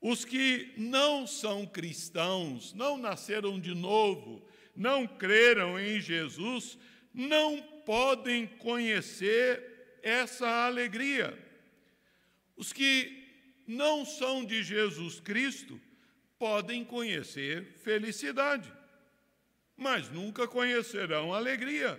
Os 0.00 0.24
que 0.24 0.72
não 0.78 1.26
são 1.26 1.66
cristãos, 1.66 2.72
não 2.72 2.96
nasceram 2.96 3.60
de 3.60 3.74
novo, 3.74 4.42
não 4.74 5.06
creram 5.06 5.78
em 5.78 6.00
Jesus, 6.00 6.78
não 7.12 7.60
podem 7.84 8.46
conhecer 8.46 9.98
essa 10.02 10.66
alegria. 10.66 11.36
Os 12.56 12.72
que 12.72 13.28
não 13.66 14.04
são 14.04 14.44
de 14.44 14.62
Jesus 14.62 15.20
Cristo 15.20 15.80
podem 16.38 16.84
conhecer 16.84 17.64
felicidade 17.82 18.80
mas 19.80 20.10
nunca 20.10 20.46
conhecerão 20.46 21.32
alegria. 21.32 21.98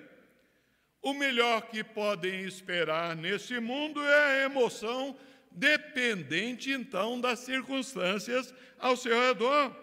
O 1.01 1.15
melhor 1.15 1.63
que 1.63 1.83
podem 1.83 2.41
esperar 2.41 3.15
nesse 3.15 3.59
mundo 3.59 3.99
é 3.99 4.23
a 4.23 4.45
emoção 4.45 5.17
dependente 5.49 6.71
então 6.71 7.19
das 7.19 7.39
circunstâncias 7.39 8.53
ao 8.77 8.95
seu 8.95 9.19
redor. 9.19 9.75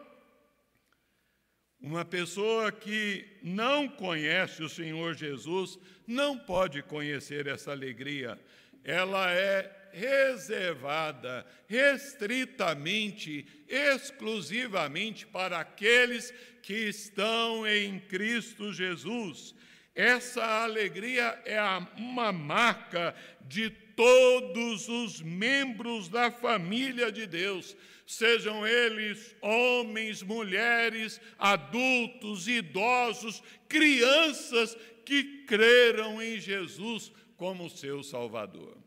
Uma 1.80 2.04
pessoa 2.04 2.72
que 2.72 3.24
não 3.42 3.88
conhece 3.88 4.62
o 4.62 4.68
Senhor 4.68 5.14
Jesus 5.14 5.78
não 6.06 6.36
pode 6.36 6.82
conhecer 6.82 7.46
essa 7.46 7.70
alegria. 7.70 8.38
Ela 8.82 9.30
é 9.32 9.78
reservada, 9.92 11.46
restritamente, 11.68 13.46
exclusivamente 13.68 15.26
para 15.26 15.60
aqueles 15.60 16.32
que 16.62 16.88
estão 16.88 17.66
em 17.66 17.98
Cristo 18.00 18.72
Jesus. 18.72 19.54
essa 19.94 20.62
alegria 20.62 21.40
é 21.44 21.60
uma 21.96 22.30
marca 22.30 23.14
de 23.40 23.68
todos 23.68 24.88
os 24.88 25.20
membros 25.20 26.08
da 26.08 26.30
família 26.30 27.10
de 27.10 27.26
Deus, 27.26 27.76
sejam 28.08 28.66
eles 28.66 29.36
homens, 29.42 30.22
mulheres, 30.22 31.20
adultos, 31.38 32.48
idosos, 32.48 33.42
crianças 33.68 34.74
que 35.04 35.44
creram 35.44 36.22
em 36.22 36.40
Jesus 36.40 37.12
como 37.36 37.68
seu 37.68 38.02
Salvador. 38.02 38.78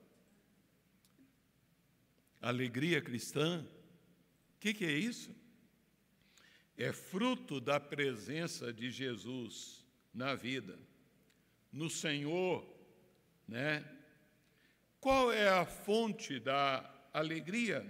Alegria 2.41 2.99
cristã, 2.99 3.63
o 4.55 4.59
que, 4.59 4.73
que 4.73 4.85
é 4.85 4.91
isso? 4.91 5.29
É 6.75 6.91
fruto 6.91 7.61
da 7.61 7.79
presença 7.79 8.73
de 8.73 8.89
Jesus 8.89 9.85
na 10.11 10.33
vida 10.33 10.79
no 11.71 11.91
Senhor, 11.91 12.67
né? 13.47 13.85
Qual 14.99 15.31
é 15.31 15.47
a 15.47 15.63
fonte 15.63 16.39
da 16.39 17.07
alegria? 17.13 17.85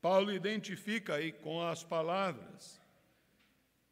Paulo 0.00 0.32
identifica 0.32 1.14
aí 1.14 1.32
com 1.32 1.60
as 1.60 1.82
palavras: 1.82 2.80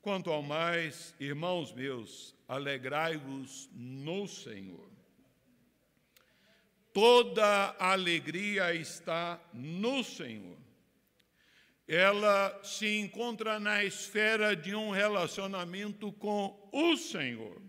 Quanto 0.00 0.30
ao 0.30 0.42
mais, 0.42 1.14
irmãos 1.18 1.72
meus, 1.72 2.34
alegrai-vos 2.46 3.68
no 3.72 4.26
Senhor. 4.28 4.88
Toda 6.92 7.74
alegria 7.78 8.72
está 8.72 9.38
no 9.52 10.02
Senhor. 10.02 10.56
Ela 11.86 12.58
se 12.62 12.98
encontra 12.98 13.60
na 13.60 13.84
esfera 13.84 14.56
de 14.56 14.74
um 14.74 14.90
relacionamento 14.90 16.10
com 16.12 16.68
o 16.72 16.96
Senhor. 16.96 17.60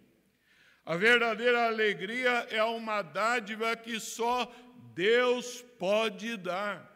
A 0.85 0.95
verdadeira 0.95 1.67
alegria 1.67 2.47
é 2.49 2.63
uma 2.63 3.01
dádiva 3.01 3.75
que 3.75 3.99
só 3.99 4.49
Deus 4.93 5.61
pode 5.77 6.37
dar. 6.37 6.86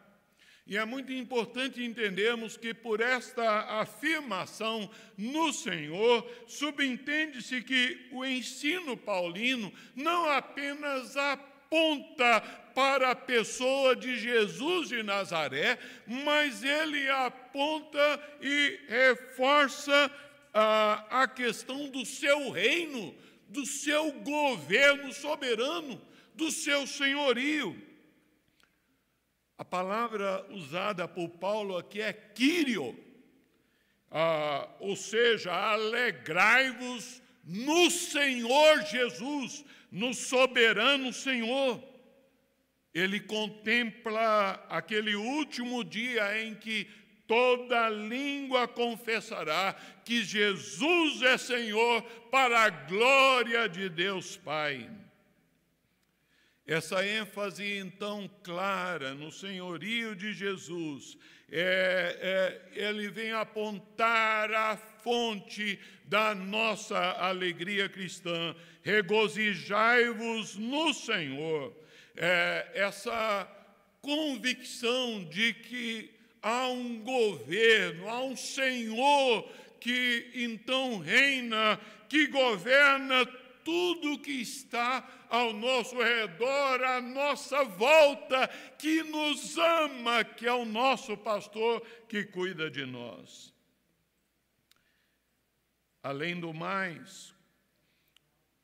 E 0.66 0.76
é 0.76 0.84
muito 0.84 1.12
importante 1.12 1.82
entendermos 1.82 2.56
que 2.56 2.72
por 2.72 3.00
esta 3.00 3.80
afirmação 3.80 4.88
no 5.18 5.52
Senhor, 5.52 6.26
subentende-se 6.46 7.62
que 7.62 8.08
o 8.12 8.24
ensino 8.24 8.96
paulino 8.96 9.72
não 9.94 10.30
apenas 10.30 11.16
aponta 11.16 12.40
para 12.74 13.10
a 13.10 13.16
pessoa 13.16 13.94
de 13.96 14.18
Jesus 14.18 14.88
de 14.88 15.02
Nazaré, 15.02 15.78
mas 16.06 16.62
ele 16.62 17.08
aponta 17.10 18.38
e 18.40 18.78
reforça 18.88 20.10
a, 20.54 21.22
a 21.22 21.28
questão 21.28 21.88
do 21.90 22.06
seu 22.06 22.50
reino 22.50 23.14
do 23.52 23.66
seu 23.66 24.10
governo 24.12 25.12
soberano, 25.12 26.00
do 26.34 26.50
seu 26.50 26.86
senhorio. 26.86 27.76
A 29.62 29.64
palavra 29.64 30.44
usada 30.50 31.06
por 31.06 31.28
Paulo 31.28 31.78
aqui 31.78 32.00
é 32.00 32.12
Quírio, 32.12 32.98
ah, 34.10 34.68
ou 34.80 34.96
seja, 34.96 35.52
alegrai-vos 35.52 37.22
no 37.44 37.88
Senhor 37.88 38.82
Jesus, 38.82 39.64
no 39.88 40.12
soberano 40.14 41.12
Senhor. 41.12 41.80
Ele 42.92 43.20
contempla 43.20 44.66
aquele 44.68 45.14
último 45.14 45.84
dia 45.84 46.42
em 46.42 46.56
que 46.56 46.88
toda 47.28 47.88
língua 47.88 48.66
confessará 48.66 49.76
que 50.04 50.24
Jesus 50.24 51.22
é 51.22 51.38
Senhor 51.38 52.02
para 52.32 52.64
a 52.64 52.68
glória 52.68 53.68
de 53.68 53.88
Deus 53.88 54.36
Pai. 54.36 54.90
Essa 56.72 57.06
ênfase 57.06 57.76
então 57.76 58.30
clara 58.42 59.12
no 59.12 59.30
senhorio 59.30 60.16
de 60.16 60.32
Jesus, 60.32 61.18
é, 61.50 62.62
é, 62.74 62.88
ele 62.88 63.10
vem 63.10 63.30
apontar 63.30 64.50
a 64.50 64.74
fonte 64.74 65.78
da 66.06 66.34
nossa 66.34 66.96
alegria 67.18 67.90
cristã. 67.90 68.56
Regozijai-vos 68.82 70.56
no 70.56 70.94
Senhor. 70.94 71.76
É, 72.16 72.70
essa 72.72 73.46
convicção 74.00 75.24
de 75.24 75.52
que 75.52 76.10
há 76.40 76.68
um 76.68 77.00
governo, 77.00 78.08
há 78.08 78.22
um 78.22 78.34
Senhor 78.34 79.46
que 79.78 80.30
então 80.34 81.00
reina, 81.00 81.78
que 82.08 82.28
governa 82.28 83.26
tudo 83.64 84.18
que 84.18 84.40
está 84.40 85.08
ao 85.28 85.52
nosso 85.52 85.96
redor, 85.96 86.82
à 86.82 87.00
nossa 87.00 87.64
volta, 87.64 88.48
que 88.78 89.02
nos 89.02 89.56
ama, 89.58 90.24
que 90.24 90.46
é 90.46 90.52
o 90.52 90.64
nosso 90.64 91.16
pastor 91.16 91.80
que 92.08 92.24
cuida 92.24 92.70
de 92.70 92.84
nós. 92.84 93.52
Além 96.02 96.38
do 96.38 96.52
mais, 96.52 97.32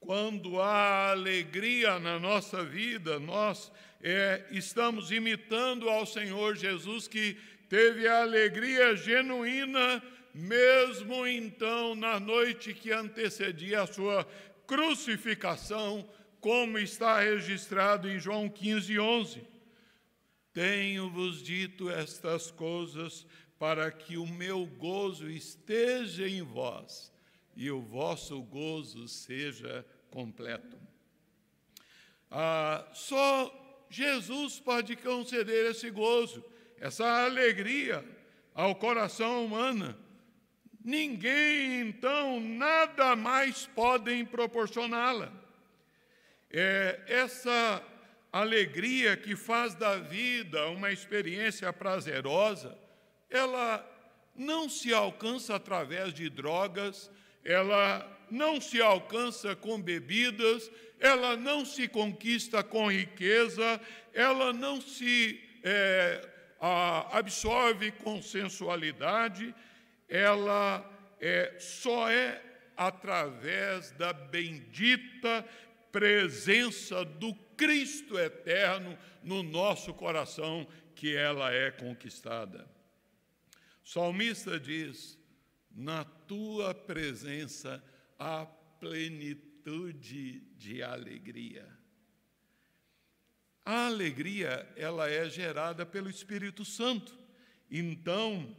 quando 0.01 0.61
há 0.61 1.11
alegria 1.11 1.99
na 1.99 2.19
nossa 2.19 2.65
vida, 2.65 3.19
nós 3.19 3.71
é, 4.01 4.47
estamos 4.51 5.11
imitando 5.11 5.89
ao 5.89 6.07
Senhor 6.07 6.57
Jesus 6.57 7.09
que 7.09 7.37
teve 7.69 8.07
a 8.07 8.23
alegria 8.23 8.97
genuína, 8.97 10.03
mesmo 10.33 11.27
então 11.27 11.95
na 11.95 12.21
noite 12.21 12.73
que 12.73 12.93
antecedia 12.93 13.83
a 13.83 13.87
sua 13.87 14.27
crucificação, 14.69 16.09
como 16.41 16.79
está 16.79 17.19
registrado 17.19 18.09
em 18.09 18.21
João 18.21 18.49
15, 18.49 19.01
11. 19.01 19.43
Tenho-vos 20.53 21.43
dito 21.43 21.91
estas 21.91 22.53
coisas 22.53 23.27
para 23.59 23.91
que 23.91 24.17
o 24.17 24.27
meu 24.27 24.65
gozo 24.65 25.29
esteja 25.29 26.29
em 26.29 26.43
vós 26.43 27.13
e 27.57 27.69
o 27.69 27.81
vosso 27.81 28.41
gozo 28.43 29.09
seja 29.09 29.85
completo. 30.09 30.79
Ah, 32.31 32.87
só 32.93 33.87
Jesus 33.91 34.61
pode 34.61 34.95
conceder 34.95 35.71
esse 35.71 35.91
gozo 35.91 36.45
essa 36.81 37.25
alegria 37.25 38.05
ao 38.55 38.75
coração 38.75 39.45
humano. 39.45 39.97
Ninguém, 40.85 41.89
então, 41.89 42.41
nada 42.41 43.17
mais 43.17 43.67
podem 43.67 44.25
proporcioná-la. 44.25 45.33
É 46.51 47.01
essa 47.07 47.83
alegria 48.33 49.17
que 49.17 49.35
faz 49.35 49.75
da 49.75 49.97
vida 49.97 50.69
uma 50.69 50.91
experiência 50.91 51.73
prazerosa, 51.73 52.77
ela 53.29 53.85
não 54.35 54.69
se 54.69 54.95
alcança 54.95 55.57
através 55.57 56.15
de 56.15 56.31
drogas, 56.31 57.11
ela 57.45 58.07
não 58.31 58.61
se 58.61 58.81
alcança 58.81 59.57
com 59.57 59.81
bebidas, 59.81 60.71
ela 61.01 61.37
não 61.37 61.65
se 61.65 61.89
conquista 61.89 62.63
com 62.63 62.91
riqueza, 62.91 63.81
ela 64.13 64.53
não 64.53 64.81
se 64.81 65.41
é, 65.63 66.29
absorve 67.11 67.91
consensualidade, 67.93 69.55
ela 70.09 70.89
é, 71.21 71.57
só 71.59 72.11
é 72.11 72.43
através 72.77 73.91
da 73.93 74.13
bendita 74.13 75.45
presença 75.91 77.05
do 77.05 77.35
Cristo 77.57 78.19
eterno 78.19 78.97
no 79.23 79.43
nosso 79.43 79.93
coração 79.93 80.67
que 80.95 81.15
ela 81.15 81.53
é 81.53 81.71
conquistada. 81.71 82.69
O 83.85 83.89
salmista 83.89 84.59
diz: 84.59 85.19
Na 85.71 86.05
tua 86.05 86.75
presença 86.75 87.83
há 88.19 88.47
plenitude 88.79 90.41
de 90.57 90.83
alegria. 90.83 91.67
A 93.65 93.87
alegria, 93.87 94.67
ela 94.77 95.11
é 95.11 95.29
gerada 95.29 95.85
pelo 95.85 96.09
Espírito 96.09 96.65
Santo. 96.65 97.19
Então, 97.71 98.57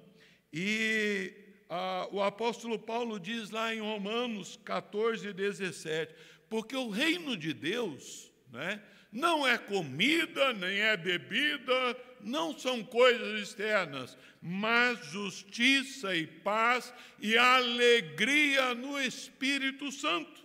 e 0.51 1.33
a, 1.69 2.07
o 2.11 2.21
apóstolo 2.21 2.79
Paulo 2.79 3.19
diz 3.19 3.51
lá 3.51 3.73
em 3.73 3.79
Romanos 3.79 4.59
14, 4.65 5.31
17, 5.33 6.13
porque 6.49 6.75
o 6.75 6.89
reino 6.89 7.37
de 7.37 7.53
Deus 7.53 8.31
né, 8.51 8.81
não 9.11 9.47
é 9.47 9.57
comida, 9.57 10.51
nem 10.53 10.79
é 10.79 10.97
bebida, 10.97 11.97
não 12.21 12.57
são 12.57 12.83
coisas 12.83 13.41
externas, 13.41 14.17
mas 14.41 15.05
justiça 15.05 16.15
e 16.15 16.25
paz 16.25 16.93
e 17.19 17.37
alegria 17.37 18.73
no 18.73 18.99
Espírito 18.99 19.91
Santo. 19.91 20.43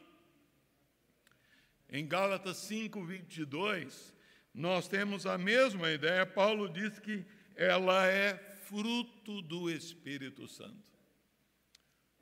Em 1.88 2.06
Gálatas 2.06 2.56
5, 2.58 3.04
22, 3.04 4.14
nós 4.52 4.88
temos 4.88 5.26
a 5.26 5.38
mesma 5.38 5.90
ideia. 5.90 6.26
Paulo 6.26 6.68
diz 6.68 6.98
que 6.98 7.24
ela 7.56 8.06
é 8.06 8.53
fruto 8.74 9.40
do 9.42 9.70
Espírito 9.70 10.48
Santo. 10.48 10.82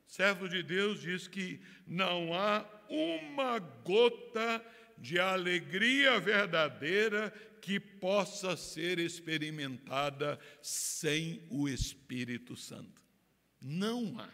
servo 0.05 0.47
de 0.47 0.61
Deus 0.61 1.01
diz 1.01 1.27
que 1.27 1.59
não 1.87 2.31
há 2.31 2.63
uma 2.87 3.57
gota 3.57 4.63
de 4.95 5.19
alegria 5.19 6.19
verdadeira 6.19 7.31
que 7.59 7.79
possa 7.79 8.55
ser 8.55 8.99
experimentada 8.99 10.39
sem 10.61 11.41
o 11.49 11.67
Espírito 11.67 12.55
Santo. 12.55 13.01
Não 13.59 14.19
há. 14.19 14.29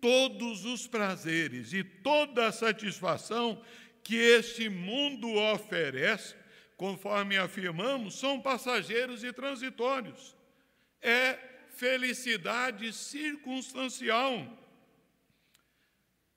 Todos 0.00 0.64
os 0.64 0.86
prazeres 0.86 1.72
e 1.72 1.82
toda 1.82 2.46
a 2.46 2.52
satisfação 2.52 3.60
que 4.04 4.14
este 4.14 4.68
mundo 4.68 5.34
oferece, 5.34 6.36
conforme 6.80 7.36
afirmamos, 7.36 8.14
são 8.14 8.40
passageiros 8.40 9.22
e 9.22 9.30
transitórios. 9.34 10.34
É 11.02 11.34
felicidade 11.74 12.90
circunstancial. 12.94 14.46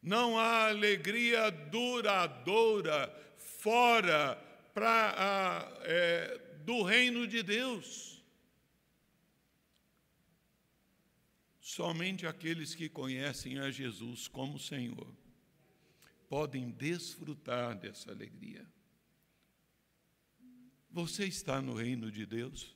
Não 0.01 0.37
há 0.37 0.67
alegria 0.67 1.49
duradoura 1.49 3.09
fora 3.37 4.35
pra, 4.73 5.65
é, 5.83 6.37
do 6.65 6.83
reino 6.83 7.25
de 7.25 7.41
Deus. 7.41 8.21
Somente 11.61 12.27
aqueles 12.27 12.75
que 12.75 12.89
conhecem 12.89 13.59
a 13.59 13.71
Jesus 13.71 14.27
como 14.27 14.59
Senhor 14.59 15.07
podem 16.27 16.69
desfrutar 16.69 17.77
dessa 17.77 18.11
alegria. 18.11 18.67
Você 20.93 21.25
está 21.25 21.59
no 21.59 21.73
reino 21.73 22.11
de 22.11 22.23
Deus? 22.23 22.71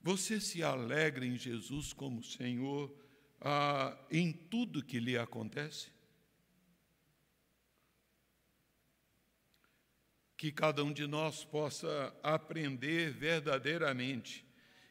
Você 0.00 0.40
se 0.40 0.62
alegra 0.62 1.26
em 1.26 1.36
Jesus 1.36 1.92
como 1.92 2.22
Senhor 2.22 2.96
ah, 3.40 3.98
em 4.08 4.32
tudo 4.32 4.84
que 4.84 5.00
lhe 5.00 5.18
acontece? 5.18 5.90
Que 10.36 10.52
cada 10.52 10.84
um 10.84 10.92
de 10.92 11.04
nós 11.08 11.44
possa 11.44 12.14
aprender 12.22 13.10
verdadeiramente 13.10 14.46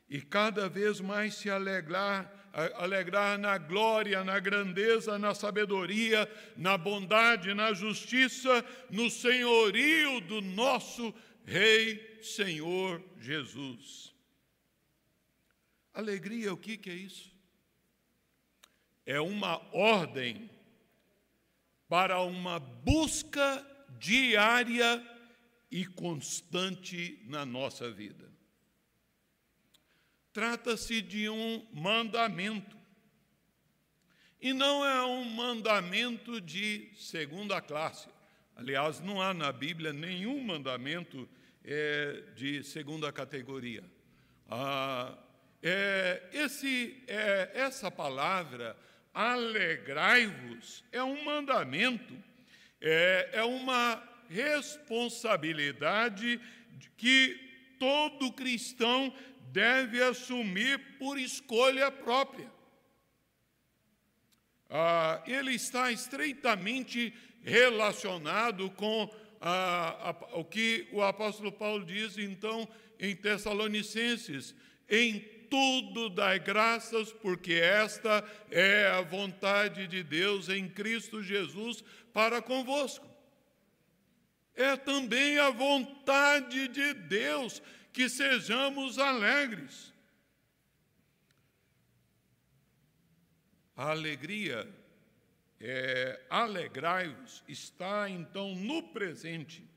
e 0.09 0.21
cada 0.21 0.67
vez 0.67 0.99
mais 0.99 1.35
se 1.35 1.49
alegrar, 1.49 2.51
alegrar 2.73 3.39
na 3.39 3.57
glória, 3.57 4.25
na 4.25 4.39
grandeza, 4.39 5.17
na 5.17 5.33
sabedoria, 5.33 6.29
na 6.57 6.77
bondade, 6.77 7.53
na 7.53 7.73
justiça, 7.73 8.65
no 8.89 9.09
senhorio 9.09 10.19
do 10.19 10.41
nosso 10.41 11.13
Rei 11.45 12.19
Senhor 12.23 13.03
Jesus. 13.19 14.13
Alegria, 15.93 16.51
o 16.51 16.57
que, 16.57 16.75
que 16.75 16.89
é 16.89 16.93
isso? 16.93 17.31
É 19.05 19.19
uma 19.21 19.57
ordem 19.73 20.49
para 21.87 22.19
uma 22.21 22.59
busca 22.59 23.65
diária 23.99 25.01
e 25.69 25.85
constante 25.85 27.21
na 27.27 27.45
nossa 27.45 27.91
vida. 27.91 28.33
Trata-se 30.33 31.01
de 31.01 31.29
um 31.29 31.65
mandamento. 31.71 32.75
E 34.41 34.51
não 34.51 34.83
é 34.83 35.05
um 35.05 35.23
mandamento 35.25 36.41
de 36.41 36.91
segunda 36.95 37.61
classe. 37.61 38.09
Aliás, 38.55 38.99
não 38.99 39.21
há 39.21 39.33
na 39.33 39.51
Bíblia 39.51 39.93
nenhum 39.93 40.43
mandamento 40.43 41.29
é, 41.65 42.23
de 42.35 42.63
segunda 42.63 43.11
categoria. 43.11 43.83
Ah, 44.49 45.17
é, 45.61 46.23
esse, 46.31 47.03
é, 47.07 47.51
essa 47.55 47.89
palavra, 47.89 48.77
alegrai-vos, 49.13 50.83
é 50.91 51.01
um 51.03 51.23
mandamento, 51.23 52.13
é, 52.79 53.29
é 53.33 53.43
uma 53.43 54.03
responsabilidade 54.29 56.39
que 56.97 57.39
todo 57.79 58.31
cristão 58.31 59.11
deve 59.51 60.03
assumir 60.03 60.79
por 60.99 61.17
escolha 61.17 61.91
própria. 61.91 62.53
Ah, 64.69 65.23
ele 65.25 65.53
está 65.53 65.91
estreitamente 65.91 67.11
relacionado 67.43 68.69
com 68.71 69.09
ah, 69.41 70.11
a, 70.11 70.37
o 70.37 70.45
que 70.45 70.87
o 70.91 71.01
apóstolo 71.01 71.51
Paulo 71.51 71.85
diz, 71.85 72.17
então, 72.17 72.67
em 72.99 73.15
Tessalonicenses: 73.15 74.55
em 74.89 75.19
tudo 75.49 76.09
dai 76.09 76.39
graças, 76.39 77.11
porque 77.11 77.53
esta 77.53 78.23
é 78.51 78.87
a 78.87 79.01
vontade 79.01 79.87
de 79.87 80.03
Deus 80.03 80.49
em 80.49 80.67
Cristo 80.67 81.21
Jesus 81.21 81.83
para 82.13 82.41
convosco. 82.41 83.07
É 84.55 84.75
também 84.75 85.37
a 85.37 85.49
vontade 85.49 86.67
de 86.69 86.93
Deus 86.93 87.61
que 87.91 88.09
sejamos 88.09 88.97
alegres. 88.97 89.93
A 93.75 93.91
alegria, 93.91 94.67
é, 95.67 96.21
alegrai-vos, 96.29 97.43
está 97.47 98.07
então 98.07 98.53
no 98.53 98.83
presente. 98.83 99.67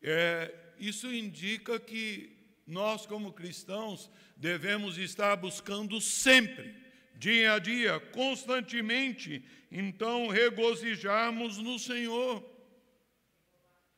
É, 0.00 0.54
isso 0.78 1.12
indica 1.12 1.80
que 1.80 2.36
nós, 2.64 3.04
como 3.04 3.32
cristãos, 3.32 4.08
devemos 4.36 4.96
estar 4.96 5.34
buscando 5.34 6.00
sempre, 6.00 6.76
dia 7.16 7.54
a 7.54 7.58
dia, 7.58 7.98
constantemente, 7.98 9.44
então 9.68 10.28
regozijarmos 10.28 11.58
no 11.58 11.76
Senhor. 11.76 12.48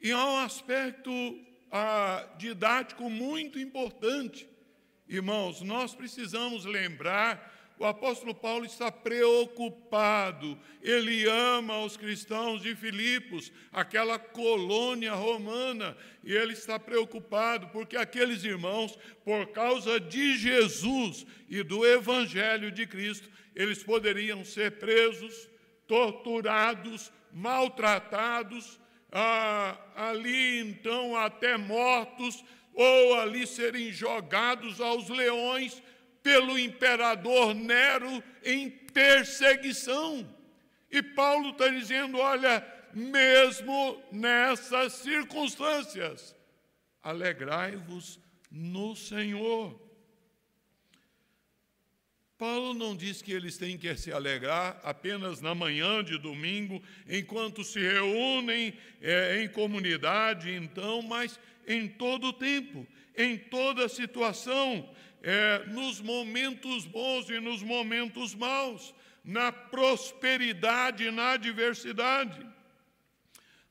E 0.01 0.11
há 0.11 0.25
um 0.25 0.39
aspecto 0.39 1.11
ah, 1.71 2.27
didático 2.39 3.11
muito 3.11 3.59
importante. 3.59 4.49
Irmãos, 5.07 5.61
nós 5.61 5.95
precisamos 5.95 6.65
lembrar 6.65 7.60
o 7.81 7.87
apóstolo 7.87 8.35
Paulo 8.35 8.67
está 8.67 8.93
preocupado, 8.93 10.59
ele 10.83 11.27
ama 11.27 11.83
os 11.83 11.97
cristãos 11.97 12.61
de 12.61 12.77
Filipos, 12.77 13.51
aquela 13.73 14.19
colônia 14.19 15.15
romana, 15.15 15.97
e 16.23 16.31
ele 16.31 16.53
está 16.53 16.79
preocupado 16.79 17.69
porque 17.69 17.97
aqueles 17.97 18.45
irmãos, 18.45 18.99
por 19.25 19.47
causa 19.47 19.99
de 19.99 20.37
Jesus 20.37 21.27
e 21.49 21.63
do 21.63 21.87
Evangelho 21.87 22.71
de 22.71 22.87
Cristo, 22.87 23.31
eles 23.57 23.83
poderiam 23.83 24.45
ser 24.45 24.73
presos, 24.73 25.49
torturados, 25.87 27.11
maltratados, 27.33 28.79
ah, 29.11 29.79
ali 29.97 30.61
então 30.61 31.17
até 31.17 31.57
mortos, 31.57 32.45
ou 32.75 33.15
ali 33.15 33.47
serem 33.47 33.91
jogados 33.91 34.83
aos 34.83 35.09
leões 35.09 35.83
pelo 36.23 36.59
imperador 36.59 37.55
Nero 37.55 38.23
em 38.45 38.71
perseguição. 38.71 40.29
E 40.91 41.03
Paulo 41.03 41.51
está 41.51 41.69
dizendo: 41.69 42.19
olha, 42.19 42.67
mesmo 42.93 44.03
nessas 44.11 44.95
circunstâncias, 44.95 46.35
alegrai-vos 47.03 48.19
no 48.51 48.97
Senhor. 48.97 49.79
Paulo 52.41 52.73
não 52.73 52.97
diz 52.97 53.21
que 53.21 53.33
eles 53.33 53.59
têm 53.59 53.77
que 53.77 53.95
se 53.97 54.11
alegrar 54.11 54.81
apenas 54.83 55.43
na 55.43 55.55
manhã 55.55 56.03
de 56.03 56.17
domingo, 56.17 56.83
enquanto 57.07 57.63
se 57.63 57.79
reúnem 57.79 58.73
é, 59.03 59.43
em 59.43 59.49
comunidade, 59.49 60.51
então, 60.51 61.03
mas 61.03 61.39
em 61.67 61.87
todo 61.87 62.29
o 62.29 62.33
tempo, 62.33 62.87
em 63.15 63.37
toda 63.37 63.91
situação, 63.91 64.89
é, 65.23 65.65
nos 65.67 66.01
momentos 66.01 66.87
bons 66.87 67.29
e 67.29 67.39
nos 67.41 67.63
momentos 67.63 68.35
maus, 68.35 68.95
na 69.25 69.53
prosperidade 69.53 71.05
e 71.05 71.11
na 71.11 71.33
adversidade. 71.33 72.47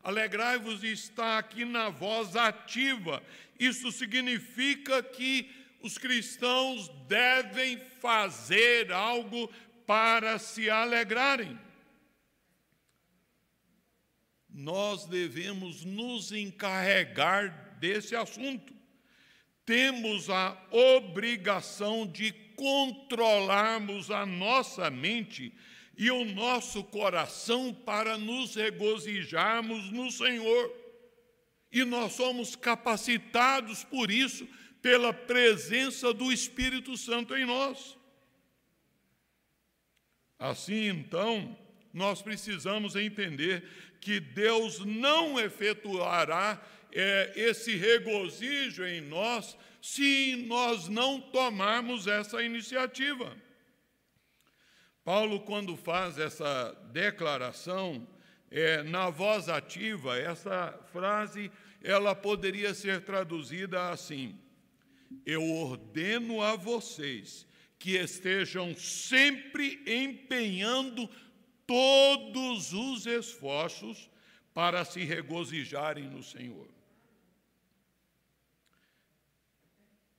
Alegrai-vos 0.03 0.83
está 0.83 1.37
aqui 1.37 1.65
na 1.65 1.89
voz 1.89 2.35
ativa. 2.35 3.21
Isso 3.59 3.91
significa 3.91 5.03
que 5.03 5.51
os 5.81 5.97
cristãos 5.97 6.89
devem 7.07 7.77
fazer 7.99 8.91
algo 8.91 9.51
para 9.85 10.39
se 10.39 10.69
alegrarem. 10.69 11.59
Nós 14.49 15.05
devemos 15.05 15.83
nos 15.83 16.31
encarregar 16.31 17.77
desse 17.79 18.15
assunto. 18.15 18.78
Temos 19.69 20.31
a 20.31 20.59
obrigação 20.71 22.07
de 22.07 22.31
controlarmos 22.55 24.09
a 24.09 24.25
nossa 24.25 24.89
mente 24.89 25.53
e 25.95 26.09
o 26.09 26.25
nosso 26.25 26.83
coração 26.85 27.71
para 27.71 28.17
nos 28.17 28.55
regozijarmos 28.55 29.91
no 29.91 30.09
Senhor. 30.09 30.73
E 31.71 31.83
nós 31.83 32.13
somos 32.13 32.55
capacitados 32.55 33.83
por 33.83 34.09
isso 34.09 34.47
pela 34.81 35.13
presença 35.13 36.11
do 36.15 36.31
Espírito 36.31 36.97
Santo 36.97 37.37
em 37.37 37.45
nós. 37.45 37.95
Assim, 40.39 40.87
então, 40.87 41.55
nós 41.93 42.23
precisamos 42.23 42.95
entender 42.95 43.63
que 44.01 44.19
Deus 44.19 44.79
não 44.79 45.39
efetuará 45.39 46.59
é, 46.91 47.33
esse 47.35 47.75
regozijo 47.75 48.85
em 48.85 49.01
nós 49.01 49.57
se 49.81 50.35
nós 50.47 50.87
não 50.87 51.21
tomarmos 51.21 52.07
essa 52.07 52.43
iniciativa. 52.43 53.35
Paulo, 55.03 55.39
quando 55.41 55.75
faz 55.77 56.17
essa 56.17 56.71
declaração, 56.91 58.07
é, 58.51 58.83
na 58.83 59.09
voz 59.09 59.47
ativa, 59.47 60.17
essa 60.17 60.77
frase 60.91 61.51
ela 61.81 62.13
poderia 62.13 62.73
ser 62.73 63.01
traduzida 63.03 63.89
assim: 63.89 64.37
Eu 65.25 65.43
ordeno 65.43 66.41
a 66.41 66.55
vocês 66.55 67.47
que 67.77 67.95
estejam 67.95 68.75
sempre 68.75 69.81
empenhando 69.87 71.09
todos 71.65 72.73
os 72.73 73.05
esforços 73.05 74.09
para 74.53 74.83
se 74.83 75.03
regozijarem 75.05 76.03
no 76.03 76.21
Senhor. 76.21 76.78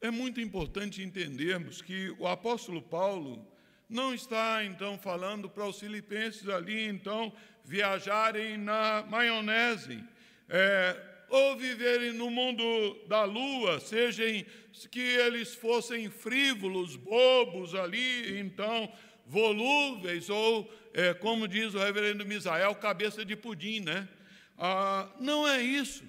É 0.02 0.10
muito 0.10 0.40
importante 0.40 1.02
entendermos 1.02 1.82
que 1.82 2.08
o 2.18 2.26
apóstolo 2.26 2.80
Paulo 2.80 3.46
não 3.86 4.14
está 4.14 4.64
então 4.64 4.96
falando 4.96 5.46
para 5.50 5.66
os 5.66 5.78
filipenses 5.78 6.48
ali 6.48 6.88
então 6.88 7.30
viajarem 7.66 8.56
na 8.56 9.04
maionese, 9.10 10.02
é, 10.48 10.96
ou 11.28 11.54
viverem 11.54 12.12
no 12.12 12.30
mundo 12.30 12.64
da 13.08 13.24
lua, 13.24 13.78
sejam 13.78 14.42
que 14.90 15.00
eles 15.00 15.54
fossem 15.54 16.08
frívolos, 16.08 16.96
bobos 16.96 17.74
ali, 17.74 18.40
então 18.40 18.90
volúveis, 19.26 20.30
ou 20.30 20.72
é, 20.94 21.12
como 21.12 21.46
diz 21.46 21.74
o 21.74 21.78
reverendo 21.78 22.24
Misael, 22.24 22.74
cabeça 22.74 23.22
de 23.22 23.36
pudim, 23.36 23.80
né? 23.80 24.08
Ah, 24.56 25.10
não 25.20 25.46
é 25.46 25.62
isso. 25.62 26.04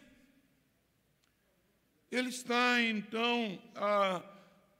Ele 2.12 2.30
está, 2.30 2.82
então, 2.82 3.62
ah, 3.74 4.22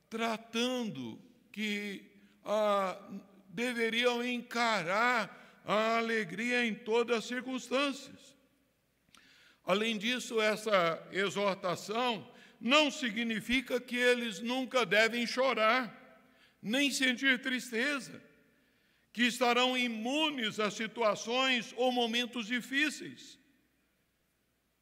tratando 0.10 1.18
que 1.52 2.04
ah, 2.44 3.00
deveriam 3.48 4.24
encarar 4.26 5.62
a 5.66 5.98
alegria 5.98 6.66
em 6.66 6.76
todas 6.76 7.20
as 7.20 7.26
circunstâncias. 7.26 8.36
Além 9.64 9.98
disso, 9.98 10.42
essa 10.42 11.02
exortação 11.12 12.30
não 12.60 12.92
significa 12.92 13.80
que 13.80 13.96
eles 13.96 14.42
nunca 14.42 14.86
devem 14.86 15.26
chorar, 15.26 15.98
nem 16.62 16.92
sentir 16.92 17.42
tristeza, 17.42 18.22
que 19.14 19.24
estarão 19.24 19.78
imunes 19.78 20.60
a 20.60 20.70
situações 20.70 21.74
ou 21.78 21.92
momentos 21.92 22.48
difíceis. 22.48 23.40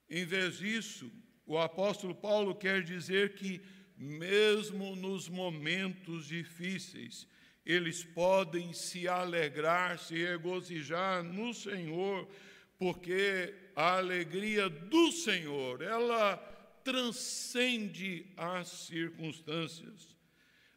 Em 0.09 0.25
vez 0.25 0.57
disso, 0.57 1.11
o 1.49 1.57
apóstolo 1.57 2.13
Paulo 2.13 2.53
quer 2.53 2.83
dizer 2.83 3.33
que, 3.33 3.59
mesmo 3.97 4.95
nos 4.95 5.27
momentos 5.27 6.27
difíceis, 6.27 7.27
eles 7.65 8.03
podem 8.03 8.71
se 8.71 9.07
alegrar, 9.07 9.97
se 9.97 10.23
regozijar 10.23 11.23
no 11.23 11.51
Senhor, 11.51 12.29
porque 12.77 13.51
a 13.75 13.97
alegria 13.97 14.69
do 14.69 15.11
Senhor, 15.11 15.81
ela 15.81 16.37
transcende 16.83 18.31
as 18.37 18.67
circunstâncias. 18.67 20.15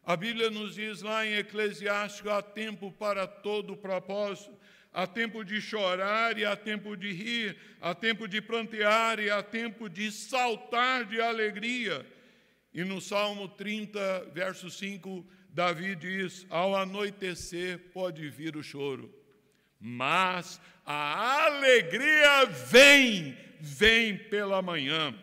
A 0.03 0.15
Bíblia 0.15 0.49
nos 0.49 0.73
diz 0.73 1.03
lá 1.03 1.23
em 1.23 1.35
Eclesiástico: 1.35 2.31
há 2.31 2.41
tempo 2.41 2.91
para 2.91 3.27
todo 3.27 3.77
propósito, 3.77 4.57
há 4.93 5.07
tempo 5.07 5.43
de 5.43 5.59
chorar 5.59 6.37
e 6.37 6.45
há 6.45 6.55
tempo 6.55 6.95
de 6.95 7.11
rir, 7.11 7.57
há 7.81 7.95
tempo 7.95 8.27
de 8.27 8.39
plantear 8.39 9.19
e 9.19 9.29
há 9.29 9.41
tempo 9.41 9.89
de 9.89 10.11
saltar 10.11 11.05
de 11.05 11.19
alegria. 11.19 12.05
E 12.73 12.83
no 12.83 13.01
Salmo 13.01 13.47
30, 13.47 14.31
verso 14.33 14.69
5, 14.69 15.25
Davi 15.49 15.95
diz: 15.95 16.45
Ao 16.49 16.75
anoitecer 16.75 17.79
pode 17.93 18.29
vir 18.29 18.55
o 18.55 18.63
choro, 18.63 19.13
mas 19.79 20.61
a 20.85 21.45
alegria 21.45 22.45
vem, 22.45 23.37
vem 23.59 24.17
pela 24.17 24.61
manhã. 24.61 25.13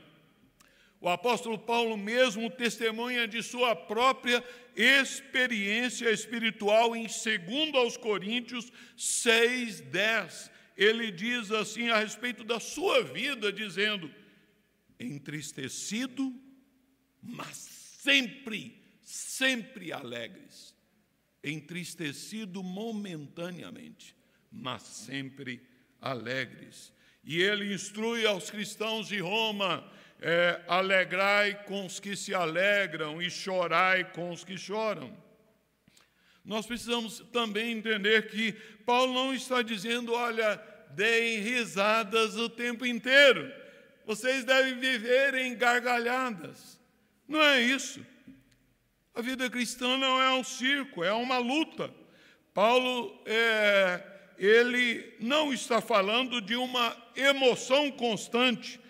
O 1.00 1.08
apóstolo 1.08 1.58
Paulo 1.58 1.96
mesmo 1.96 2.50
testemunha 2.50 3.26
de 3.26 3.42
sua 3.42 3.74
própria 3.74 4.44
experiência 4.76 6.10
espiritual 6.10 6.94
em 6.94 7.06
2 7.06 7.74
aos 7.74 7.96
Coríntios 7.96 8.70
6:10. 8.98 10.50
Ele 10.76 11.10
diz 11.10 11.50
assim 11.50 11.88
a 11.88 11.98
respeito 11.98 12.44
da 12.44 12.60
sua 12.60 13.02
vida, 13.02 13.50
dizendo: 13.50 14.14
entristecido, 14.98 16.34
mas 17.22 17.56
sempre, 17.56 18.78
sempre 19.00 19.92
alegres. 19.92 20.74
Entristecido 21.42 22.62
momentaneamente, 22.62 24.14
mas 24.52 24.82
sempre 24.82 25.66
alegres. 25.98 26.92
E 27.24 27.40
ele 27.40 27.72
instrui 27.72 28.26
aos 28.26 28.50
cristãos 28.50 29.08
de 29.08 29.18
Roma 29.18 29.90
é, 30.20 30.60
alegrai 30.68 31.64
com 31.64 31.86
os 31.86 31.98
que 31.98 32.14
se 32.14 32.34
alegram 32.34 33.20
e 33.20 33.30
chorai 33.30 34.04
com 34.12 34.30
os 34.30 34.44
que 34.44 34.58
choram. 34.58 35.16
Nós 36.44 36.66
precisamos 36.66 37.20
também 37.32 37.72
entender 37.72 38.28
que 38.28 38.52
Paulo 38.84 39.12
não 39.12 39.34
está 39.34 39.62
dizendo, 39.62 40.12
olha, 40.12 40.60
deem 40.90 41.40
risadas 41.40 42.36
o 42.36 42.48
tempo 42.48 42.84
inteiro, 42.84 43.52
vocês 44.06 44.44
devem 44.44 44.78
viver 44.78 45.34
em 45.34 45.54
gargalhadas. 45.56 46.78
Não 47.28 47.40
é 47.40 47.60
isso. 47.60 48.04
A 49.14 49.22
vida 49.22 49.48
cristã 49.48 49.96
não 49.96 50.20
é 50.20 50.32
um 50.32 50.42
circo, 50.42 51.04
é 51.04 51.12
uma 51.12 51.38
luta. 51.38 51.92
Paulo, 52.52 53.22
é, 53.26 54.02
ele 54.38 55.14
não 55.20 55.52
está 55.52 55.80
falando 55.80 56.40
de 56.40 56.56
uma 56.56 56.96
emoção 57.14 57.90
constante, 57.90 58.80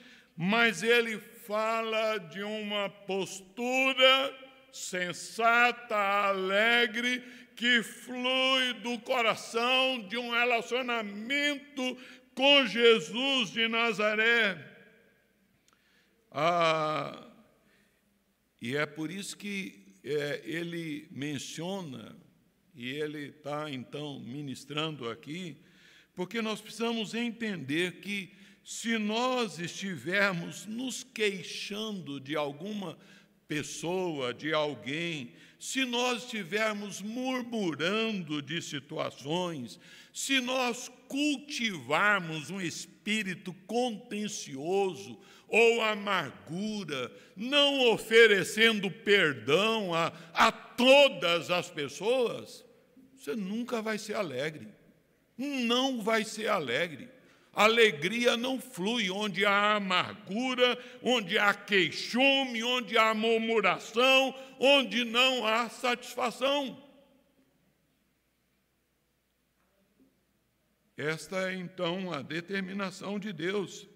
mas 0.42 0.82
ele 0.82 1.18
fala 1.18 2.16
de 2.16 2.42
uma 2.42 2.88
postura 2.88 4.34
sensata, 4.72 5.94
alegre, 5.94 7.22
que 7.54 7.82
flui 7.82 8.72
do 8.82 8.98
coração 9.00 10.00
de 10.08 10.16
um 10.16 10.30
relacionamento 10.30 11.94
com 12.34 12.64
Jesus 12.64 13.50
de 13.50 13.68
Nazaré. 13.68 14.66
Ah, 16.30 17.28
e 18.62 18.74
é 18.74 18.86
por 18.86 19.10
isso 19.10 19.36
que 19.36 19.94
é, 20.02 20.40
ele 20.42 21.06
menciona, 21.10 22.16
e 22.74 22.88
ele 22.88 23.26
está 23.26 23.70
então 23.70 24.18
ministrando 24.20 25.06
aqui, 25.10 25.58
porque 26.14 26.40
nós 26.40 26.62
precisamos 26.62 27.12
entender 27.12 28.00
que 28.00 28.39
se 28.70 28.98
nós 28.98 29.58
estivermos 29.58 30.64
nos 30.64 31.02
queixando 31.02 32.20
de 32.20 32.36
alguma 32.36 32.96
pessoa, 33.48 34.32
de 34.32 34.52
alguém, 34.52 35.32
se 35.58 35.84
nós 35.84 36.22
estivermos 36.22 37.02
murmurando 37.02 38.40
de 38.40 38.62
situações, 38.62 39.80
se 40.14 40.40
nós 40.40 40.88
cultivarmos 41.08 42.48
um 42.48 42.60
espírito 42.60 43.52
contencioso 43.66 45.18
ou 45.48 45.82
amargura, 45.82 47.12
não 47.34 47.90
oferecendo 47.90 48.88
perdão 48.88 49.92
a, 49.92 50.12
a 50.32 50.52
todas 50.52 51.50
as 51.50 51.68
pessoas, 51.68 52.64
você 53.16 53.34
nunca 53.34 53.82
vai 53.82 53.98
ser 53.98 54.14
alegre. 54.14 54.68
Não 55.36 56.00
vai 56.00 56.22
ser 56.22 56.46
alegre. 56.46 57.18
Alegria 57.62 58.38
não 58.38 58.58
flui 58.58 59.10
onde 59.10 59.44
há 59.44 59.74
amargura, 59.74 60.78
onde 61.02 61.38
há 61.38 61.52
queixume, 61.52 62.64
onde 62.64 62.96
há 62.96 63.12
murmuração, 63.12 64.34
onde 64.58 65.04
não 65.04 65.46
há 65.46 65.68
satisfação. 65.68 66.82
Esta 70.96 71.50
é 71.50 71.54
então 71.54 72.10
a 72.10 72.22
determinação 72.22 73.18
de 73.18 73.30
Deus. 73.30 73.86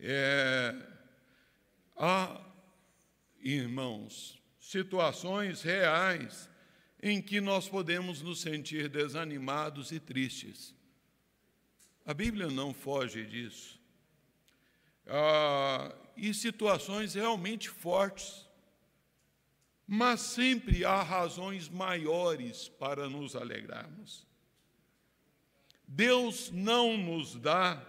É, 0.00 0.74
há, 1.94 2.40
irmãos, 3.38 4.42
situações 4.58 5.60
reais 5.60 6.48
em 7.02 7.20
que 7.20 7.38
nós 7.38 7.68
podemos 7.68 8.22
nos 8.22 8.40
sentir 8.40 8.88
desanimados 8.88 9.92
e 9.92 10.00
tristes. 10.00 10.74
A 12.04 12.12
Bíblia 12.12 12.48
não 12.48 12.74
foge 12.74 13.24
disso. 13.24 13.80
Ah, 15.06 15.94
e 16.16 16.32
situações 16.34 17.14
realmente 17.14 17.68
fortes. 17.68 18.46
Mas 19.86 20.20
sempre 20.20 20.84
há 20.84 21.02
razões 21.02 21.68
maiores 21.68 22.68
para 22.68 23.08
nos 23.08 23.36
alegrarmos. 23.36 24.26
Deus 25.86 26.50
não 26.50 26.96
nos 26.96 27.36
dá 27.36 27.84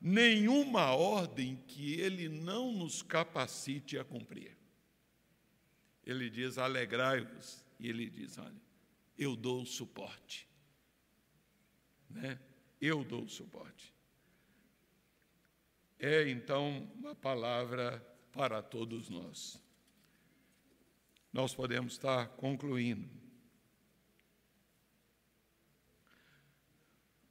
nenhuma 0.00 0.94
ordem 0.94 1.56
que 1.66 1.94
Ele 1.94 2.28
não 2.28 2.72
nos 2.72 3.02
capacite 3.02 3.98
a 3.98 4.04
cumprir. 4.04 4.56
Ele 6.04 6.28
diz: 6.28 6.58
alegrai-vos, 6.58 7.64
e 7.78 7.88
Ele 7.88 8.08
diz: 8.08 8.38
olha, 8.38 8.60
eu 9.16 9.34
dou 9.34 9.62
o 9.62 9.66
suporte. 9.66 10.46
Né? 12.08 12.38
Eu 12.80 13.04
dou 13.04 13.24
o 13.24 13.28
suporte. 13.28 13.94
É 15.98 16.28
então 16.28 16.90
uma 16.94 17.14
palavra 17.14 18.00
para 18.32 18.62
todos 18.62 19.08
nós. 19.08 19.62
Nós 21.32 21.54
podemos 21.54 21.92
estar 21.92 22.28
concluindo. 22.28 23.08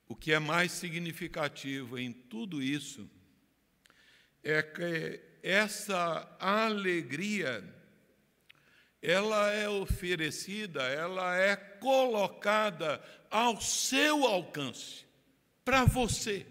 O 0.08 0.16
que 0.16 0.34
é 0.34 0.40
mais 0.40 0.72
significativo 0.72 1.98
em 1.98 2.12
tudo 2.12 2.62
isso 2.62 3.10
é 4.44 4.62
que 4.62 5.22
essa 5.44 6.36
alegria 6.40 7.64
ela 9.02 9.52
é 9.52 9.70
oferecida, 9.70 10.84
ela 10.84 11.38
é 11.38 11.56
colocada 11.56 13.02
ao 13.30 13.62
seu 13.62 14.26
alcance, 14.26 15.06
para 15.70 15.86
você. 15.86 16.48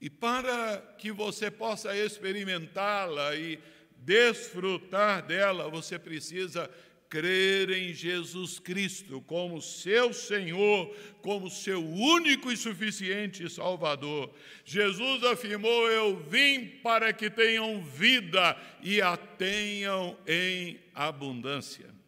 E 0.00 0.08
para 0.08 0.78
que 0.96 1.10
você 1.10 1.50
possa 1.50 1.96
experimentá-la 1.96 3.34
e 3.34 3.58
desfrutar 3.96 5.26
dela, 5.26 5.68
você 5.68 5.98
precisa 5.98 6.70
crer 7.08 7.70
em 7.70 7.92
Jesus 7.92 8.60
Cristo 8.60 9.20
como 9.22 9.60
seu 9.60 10.12
Senhor, 10.12 10.94
como 11.22 11.50
seu 11.50 11.84
único 11.84 12.52
e 12.52 12.56
suficiente 12.56 13.50
Salvador. 13.50 14.32
Jesus 14.64 15.24
afirmou: 15.24 15.90
Eu 15.90 16.16
vim 16.16 16.68
para 16.84 17.12
que 17.12 17.28
tenham 17.28 17.82
vida 17.82 18.56
e 18.80 19.02
a 19.02 19.16
tenham 19.16 20.16
em 20.24 20.78
abundância. 20.94 21.99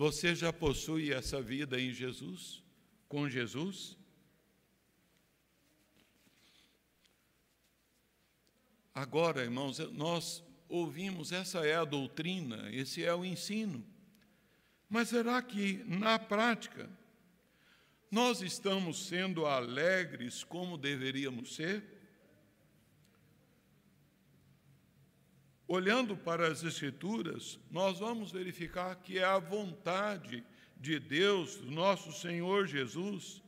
Você 0.00 0.34
já 0.34 0.50
possui 0.50 1.12
essa 1.12 1.42
vida 1.42 1.78
em 1.78 1.92
Jesus? 1.92 2.62
Com 3.06 3.28
Jesus? 3.28 3.98
Agora, 8.94 9.42
irmãos, 9.42 9.78
nós 9.92 10.42
ouvimos, 10.70 11.32
essa 11.32 11.66
é 11.66 11.76
a 11.76 11.84
doutrina, 11.84 12.70
esse 12.72 13.04
é 13.04 13.14
o 13.14 13.26
ensino. 13.26 13.84
Mas 14.88 15.10
será 15.10 15.42
que, 15.42 15.84
na 15.86 16.18
prática, 16.18 16.88
nós 18.10 18.40
estamos 18.40 19.06
sendo 19.06 19.44
alegres 19.44 20.42
como 20.42 20.78
deveríamos 20.78 21.54
ser? 21.54 21.84
Olhando 25.72 26.16
para 26.16 26.48
as 26.48 26.64
Escrituras, 26.64 27.56
nós 27.70 28.00
vamos 28.00 28.32
verificar 28.32 28.96
que 28.96 29.20
é 29.20 29.22
a 29.24 29.38
vontade 29.38 30.42
de 30.76 30.98
Deus, 30.98 31.58
do 31.58 31.70
nosso 31.70 32.12
Senhor 32.12 32.66
Jesus, 32.66 33.40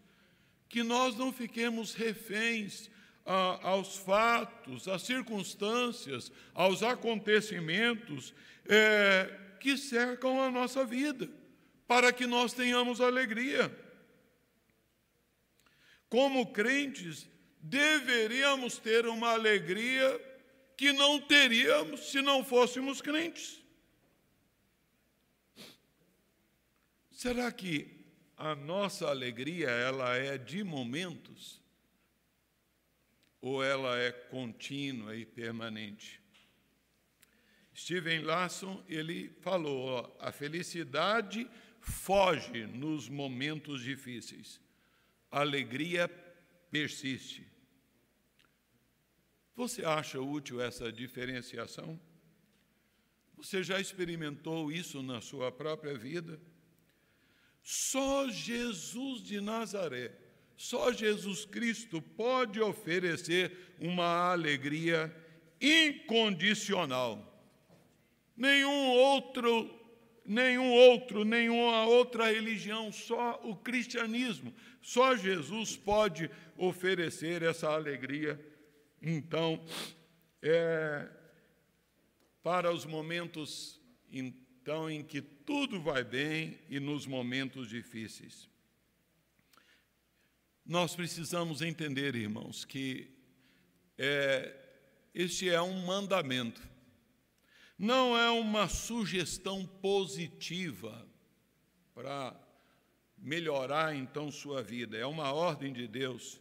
que 0.69 0.85
nós 0.85 1.17
não 1.17 1.33
fiquemos 1.33 1.95
reféns 1.95 2.89
aos 3.25 3.97
fatos, 3.97 4.87
às 4.87 5.03
circunstâncias, 5.03 6.31
aos 6.55 6.85
acontecimentos 6.85 8.33
é, 8.69 9.57
que 9.59 9.77
cercam 9.77 10.41
a 10.41 10.49
nossa 10.49 10.85
vida, 10.85 11.29
para 11.89 12.13
que 12.13 12.25
nós 12.25 12.53
tenhamos 12.53 13.01
alegria. 13.01 13.77
Como 16.09 16.53
crentes, 16.53 17.29
deveríamos 17.61 18.79
ter 18.79 19.07
uma 19.09 19.33
alegria 19.33 20.32
que 20.77 20.93
não 20.93 21.21
teríamos 21.21 22.11
se 22.11 22.21
não 22.21 22.45
fôssemos 22.45 23.01
crentes. 23.01 23.63
Será 27.11 27.51
que 27.53 27.89
a 28.37 28.55
nossa 28.55 29.09
alegria 29.09 29.69
ela 29.69 30.17
é 30.17 30.37
de 30.37 30.65
momentos? 30.65 31.63
ou 33.43 33.63
ela 33.63 33.99
é 33.99 34.13
contínua 34.13 35.17
e 35.17 35.27
permanente? 35.27 36.23
Steven 37.77 38.21
Larson, 38.23 38.83
ele 38.89 39.31
falou, 39.41 39.89
ó, 39.89 40.17
a 40.21 40.31
felicidade 40.31 41.51
foge 41.81 42.67
nos 42.67 43.09
momentos 43.09 43.83
difíceis. 43.83 44.61
A 45.31 45.41
alegria 45.41 46.09
persiste. 46.71 47.51
Você 49.55 49.85
acha 49.85 50.21
útil 50.21 50.61
essa 50.61 50.91
diferenciação? 50.91 52.01
Você 53.37 53.63
já 53.63 53.81
experimentou 53.81 54.71
isso 54.71 55.03
na 55.03 55.21
sua 55.21 55.51
própria 55.51 55.97
vida? 55.97 56.41
Só 57.63 58.29
Jesus 58.29 59.23
de 59.23 59.41
Nazaré 59.41 60.23
só 60.63 60.93
Jesus 60.93 61.45
Cristo 61.45 62.01
pode 62.01 62.61
oferecer 62.61 63.75
uma 63.81 64.31
alegria 64.31 65.13
incondicional. 65.61 67.29
Nenhum 68.37 68.91
outro, 68.91 69.69
nenhum 70.25 70.71
outro, 70.71 71.25
nenhuma 71.25 71.85
outra 71.87 72.31
religião, 72.31 72.93
só 72.93 73.41
o 73.43 73.57
cristianismo, 73.57 74.55
só 74.81 75.17
Jesus 75.17 75.77
pode 75.77 76.31
oferecer 76.57 77.43
essa 77.43 77.69
alegria. 77.69 78.41
Então, 79.03 79.61
é, 80.41 81.11
para 82.43 82.73
os 82.73 82.85
momentos 82.85 83.81
então 84.13 84.89
em 84.89 85.03
que 85.03 85.21
tudo 85.21 85.81
vai 85.81 86.05
bem 86.05 86.59
e 86.69 86.79
nos 86.79 87.07
momentos 87.07 87.69
difíceis. 87.69 88.49
Nós 90.65 90.95
precisamos 90.95 91.63
entender, 91.63 92.15
irmãos, 92.15 92.65
que 92.65 93.11
é, 93.99 94.55
este 95.13 95.49
é 95.49 95.61
um 95.61 95.85
mandamento, 95.85 96.63
não 97.77 98.17
é 98.17 98.31
uma 98.31 98.69
sugestão 98.69 99.67
positiva 99.67 101.05
para 101.93 102.39
melhorar 103.19 103.97
então 103.97 104.31
sua 104.31 104.63
vida, 104.63 104.97
é 104.97 105.07
uma 105.07 105.33
ordem 105.33 105.73
de 105.73 105.89
Deus. 105.89 106.41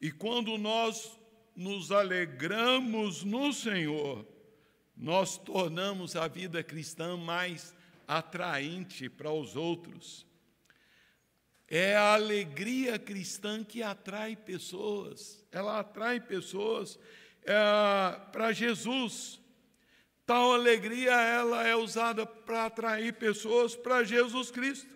E 0.00 0.10
quando 0.10 0.58
nós 0.58 1.19
nos 1.60 1.92
alegramos 1.92 3.22
no 3.22 3.52
Senhor, 3.52 4.26
nós 4.96 5.36
tornamos 5.36 6.16
a 6.16 6.26
vida 6.26 6.62
cristã 6.62 7.18
mais 7.18 7.76
atraente 8.08 9.10
para 9.10 9.30
os 9.30 9.56
outros. 9.56 10.26
É 11.68 11.94
a 11.94 12.14
alegria 12.14 12.98
cristã 12.98 13.62
que 13.62 13.82
atrai 13.82 14.36
pessoas, 14.36 15.44
ela 15.52 15.80
atrai 15.80 16.18
pessoas 16.18 16.98
é, 17.42 17.52
para 18.32 18.52
Jesus. 18.52 19.38
Tal 20.24 20.54
alegria 20.54 21.12
ela 21.12 21.68
é 21.68 21.76
usada 21.76 22.24
para 22.24 22.64
atrair 22.64 23.12
pessoas 23.12 23.76
para 23.76 24.02
Jesus 24.02 24.50
Cristo. 24.50 24.88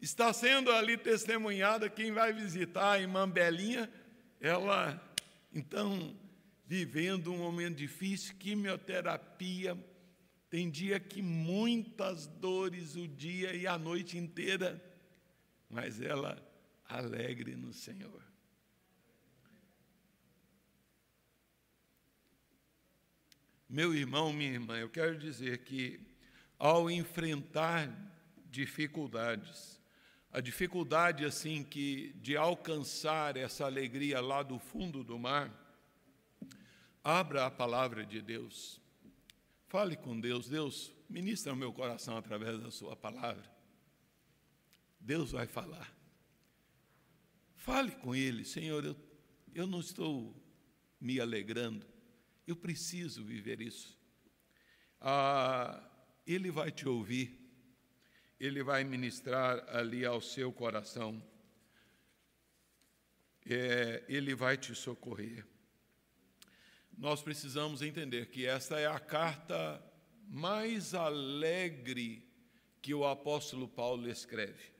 Está 0.00 0.32
sendo 0.32 0.72
ali 0.72 0.96
testemunhada 0.96 1.88
quem 1.88 2.10
vai 2.10 2.32
visitar 2.32 2.90
a 2.90 2.98
irmã 2.98 3.30
Belinha, 3.30 3.88
ela 4.40 5.00
então 5.54 6.18
vivendo 6.66 7.32
um 7.32 7.38
momento 7.38 7.76
difícil, 7.76 8.34
quimioterapia, 8.36 9.76
tem 10.50 10.70
dia 10.70 10.98
que 10.98 11.22
muitas 11.22 12.26
dores 12.26 12.96
o 12.96 13.06
dia 13.06 13.54
e 13.54 13.66
a 13.66 13.78
noite 13.78 14.18
inteira 14.18 14.82
mas 15.74 16.00
ela 16.00 16.40
alegre 16.84 17.56
no 17.56 17.72
Senhor. 17.72 18.22
Meu 23.68 23.92
irmão, 23.92 24.32
minha 24.32 24.52
irmã, 24.52 24.78
eu 24.78 24.88
quero 24.88 25.18
dizer 25.18 25.64
que 25.64 26.00
ao 26.56 26.88
enfrentar 26.88 27.90
dificuldades, 28.46 29.80
a 30.34 30.40
dificuldade 30.40 31.24
assim 31.24 31.62
que 31.62 32.12
de 32.14 32.36
alcançar 32.36 33.36
essa 33.36 33.66
alegria 33.66 34.20
lá 34.20 34.42
do 34.42 34.58
fundo 34.58 35.04
do 35.04 35.16
mar, 35.16 35.48
abra 37.04 37.46
a 37.46 37.50
palavra 37.52 38.04
de 38.04 38.20
Deus. 38.20 38.80
Fale 39.68 39.96
com 39.96 40.18
Deus, 40.18 40.48
Deus, 40.48 40.92
ministra 41.08 41.52
o 41.52 41.56
meu 41.56 41.72
coração 41.72 42.16
através 42.16 42.60
da 42.60 42.68
sua 42.72 42.96
palavra. 42.96 43.48
Deus 44.98 45.30
vai 45.30 45.46
falar. 45.46 45.94
Fale 47.54 47.92
com 47.92 48.12
Ele, 48.12 48.44
Senhor, 48.44 48.84
eu, 48.84 48.96
eu 49.54 49.68
não 49.68 49.78
estou 49.78 50.34
me 51.00 51.20
alegrando, 51.20 51.86
Eu 52.44 52.56
preciso 52.56 53.22
viver 53.22 53.60
isso. 53.60 53.96
Ah, 55.00 55.88
ele 56.26 56.50
vai 56.50 56.72
te 56.72 56.88
ouvir, 56.88 57.43
ele 58.44 58.62
vai 58.62 58.84
ministrar 58.84 59.64
ali 59.74 60.04
ao 60.04 60.20
seu 60.20 60.52
coração, 60.52 61.22
é, 63.46 64.04
ele 64.06 64.34
vai 64.34 64.58
te 64.58 64.74
socorrer. 64.74 65.46
Nós 66.96 67.22
precisamos 67.22 67.80
entender 67.80 68.26
que 68.26 68.46
esta 68.46 68.78
é 68.78 68.86
a 68.86 69.00
carta 69.00 69.82
mais 70.28 70.94
alegre 70.94 72.28
que 72.82 72.92
o 72.92 73.06
apóstolo 73.06 73.66
Paulo 73.66 74.08
escreve. 74.10 74.72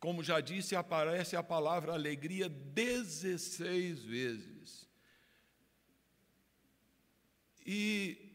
Como 0.00 0.22
já 0.22 0.40
disse, 0.40 0.74
aparece 0.74 1.36
a 1.36 1.42
palavra 1.42 1.92
alegria 1.92 2.48
16 2.48 4.02
vezes. 4.02 4.88
E 7.64 8.25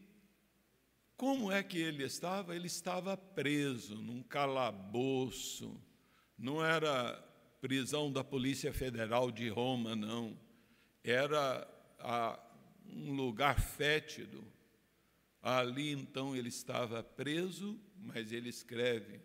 como 1.22 1.52
é 1.52 1.62
que 1.62 1.78
ele 1.78 2.02
estava? 2.02 2.56
Ele 2.56 2.66
estava 2.66 3.16
preso 3.16 3.94
num 3.94 4.24
calabouço, 4.24 5.80
não 6.36 6.64
era 6.64 7.14
prisão 7.60 8.10
da 8.10 8.24
Polícia 8.24 8.72
Federal 8.72 9.30
de 9.30 9.48
Roma, 9.48 9.94
não. 9.94 10.36
Era 11.04 11.64
a, 12.00 12.40
um 12.88 13.12
lugar 13.12 13.60
fétido. 13.60 14.44
Ali 15.40 15.92
então 15.92 16.34
ele 16.34 16.48
estava 16.48 17.04
preso, 17.04 17.80
mas 17.96 18.32
ele 18.32 18.48
escreve. 18.48 19.20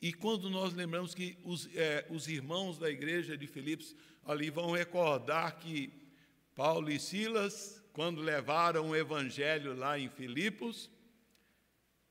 E 0.00 0.12
quando 0.12 0.48
nós 0.48 0.72
lembramos 0.72 1.16
que 1.16 1.36
os, 1.42 1.68
é, 1.74 2.06
os 2.10 2.28
irmãos 2.28 2.78
da 2.78 2.88
igreja 2.88 3.36
de 3.36 3.48
Filipos 3.48 3.96
ali 4.24 4.50
vão 4.50 4.70
recordar 4.70 5.58
que 5.58 5.92
Paulo 6.54 6.92
e 6.92 7.00
Silas 7.00 7.82
quando 7.94 8.20
levaram 8.20 8.90
o 8.90 8.96
evangelho 8.96 9.74
lá 9.76 9.96
em 9.96 10.08
Filipos, 10.08 10.90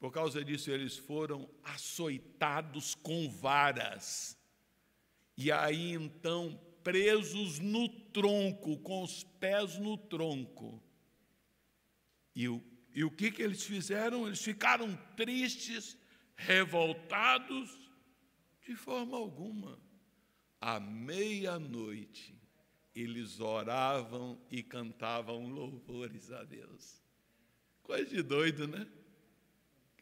por 0.04 0.12
causa 0.12 0.44
disso 0.44 0.70
eles 0.70 0.98
foram 0.98 1.50
açoitados 1.64 2.94
com 2.94 3.30
varas. 3.30 4.38
E 5.38 5.50
aí 5.50 5.94
então 5.94 6.60
presos 6.84 7.58
no 7.60 7.88
tronco, 7.88 8.78
com 8.80 9.02
os 9.02 9.24
pés 9.24 9.80
no 9.80 9.98
tronco. 9.98 10.84
E 12.36 12.50
o, 12.50 12.62
e 12.94 13.06
o 13.06 13.10
que, 13.10 13.32
que 13.32 13.42
eles 13.42 13.64
fizeram? 13.64 14.28
Eles 14.28 14.44
ficaram 14.44 14.94
tristes, 15.16 15.98
revoltados, 16.36 17.72
de 18.68 18.76
forma 18.76 19.16
alguma. 19.16 19.80
À 20.60 20.82
meia-noite, 20.82 22.38
eles 22.94 23.40
oravam 23.40 24.38
e 24.52 24.62
cantavam 24.62 25.48
louvores 25.48 26.30
a 26.30 26.44
Deus. 26.44 27.02
Coisa 27.84 28.10
de 28.10 28.22
doido, 28.22 28.68
né? 28.68 28.86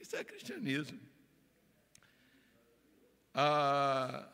Isso 0.01 0.15
é 0.15 0.23
cristianismo. 0.23 0.99
Ah, 3.35 4.27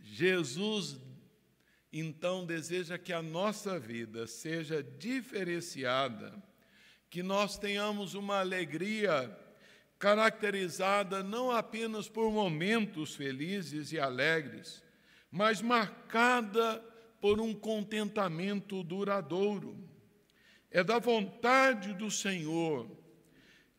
Jesus, 0.00 0.96
então, 1.92 2.46
deseja 2.46 2.96
que 2.96 3.12
a 3.12 3.20
nossa 3.20 3.78
vida 3.78 4.26
seja 4.26 4.82
diferenciada, 4.82 6.42
que 7.10 7.22
nós 7.22 7.58
tenhamos 7.58 8.14
uma 8.14 8.40
alegria 8.40 9.38
caracterizada 9.98 11.22
não 11.22 11.50
apenas 11.50 12.08
por 12.08 12.32
momentos 12.32 13.14
felizes 13.14 13.92
e 13.92 14.00
alegres, 14.00 14.82
mas 15.30 15.60
marcada 15.60 16.82
por 17.20 17.38
um 17.38 17.54
contentamento 17.54 18.82
duradouro. 18.82 19.76
É 20.70 20.82
da 20.82 20.98
vontade 20.98 21.92
do 21.92 22.10
Senhor 22.10 22.97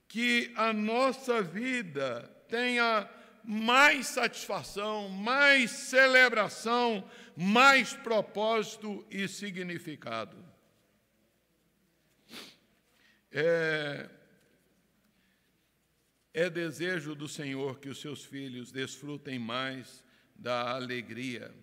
que 0.10 0.51
a 0.55 0.74
nossa 0.74 1.41
vida 1.41 2.24
tenha 2.49 3.07
mais 3.43 4.07
satisfação, 4.07 5.07
mais 5.07 5.72
celebração, 5.72 7.07
mais 7.38 7.93
propósito 7.93 9.05
e 9.10 9.28
significado. 9.28 10.36
É, 13.32 14.10
é 16.34 16.49
desejo 16.49 17.14
do 17.14 17.30
Senhor 17.30 17.80
que 17.80 17.88
os 17.88 18.01
seus 18.01 18.26
filhos 18.26 18.72
desfrutem 18.72 19.38
mais 19.38 20.03
da 20.36 20.72
alegria 20.72 21.53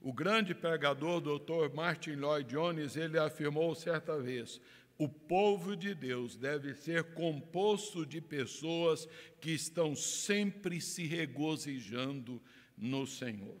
o 0.00 0.12
grande 0.12 0.54
pregador, 0.54 1.20
doutor 1.20 1.74
Martin 1.74 2.12
Lloyd 2.12 2.48
Jones, 2.48 2.96
ele 2.96 3.18
afirmou 3.18 3.74
certa 3.74 4.16
vez: 4.20 4.60
o 4.98 5.08
povo 5.08 5.76
de 5.76 5.94
Deus 5.94 6.36
deve 6.36 6.74
ser 6.74 7.14
composto 7.14 8.04
de 8.04 8.20
pessoas 8.20 9.08
que 9.40 9.52
estão 9.52 9.94
sempre 9.94 10.80
se 10.80 11.06
regozijando 11.06 12.42
no 12.76 13.06
Senhor. 13.06 13.60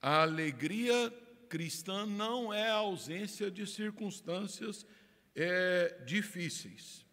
A 0.00 0.22
alegria 0.22 1.12
cristã 1.50 2.06
não 2.06 2.52
é 2.52 2.70
a 2.70 2.76
ausência 2.76 3.50
de 3.50 3.66
circunstâncias 3.66 4.86
é, 5.34 6.02
difíceis. 6.06 7.04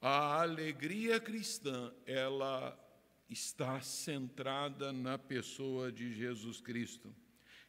A 0.00 0.42
alegria 0.42 1.18
cristã, 1.18 1.92
ela 2.04 2.78
está 3.28 3.80
centrada 3.80 4.92
na 4.92 5.18
pessoa 5.18 5.90
de 5.90 6.12
Jesus 6.12 6.60
Cristo. 6.60 7.14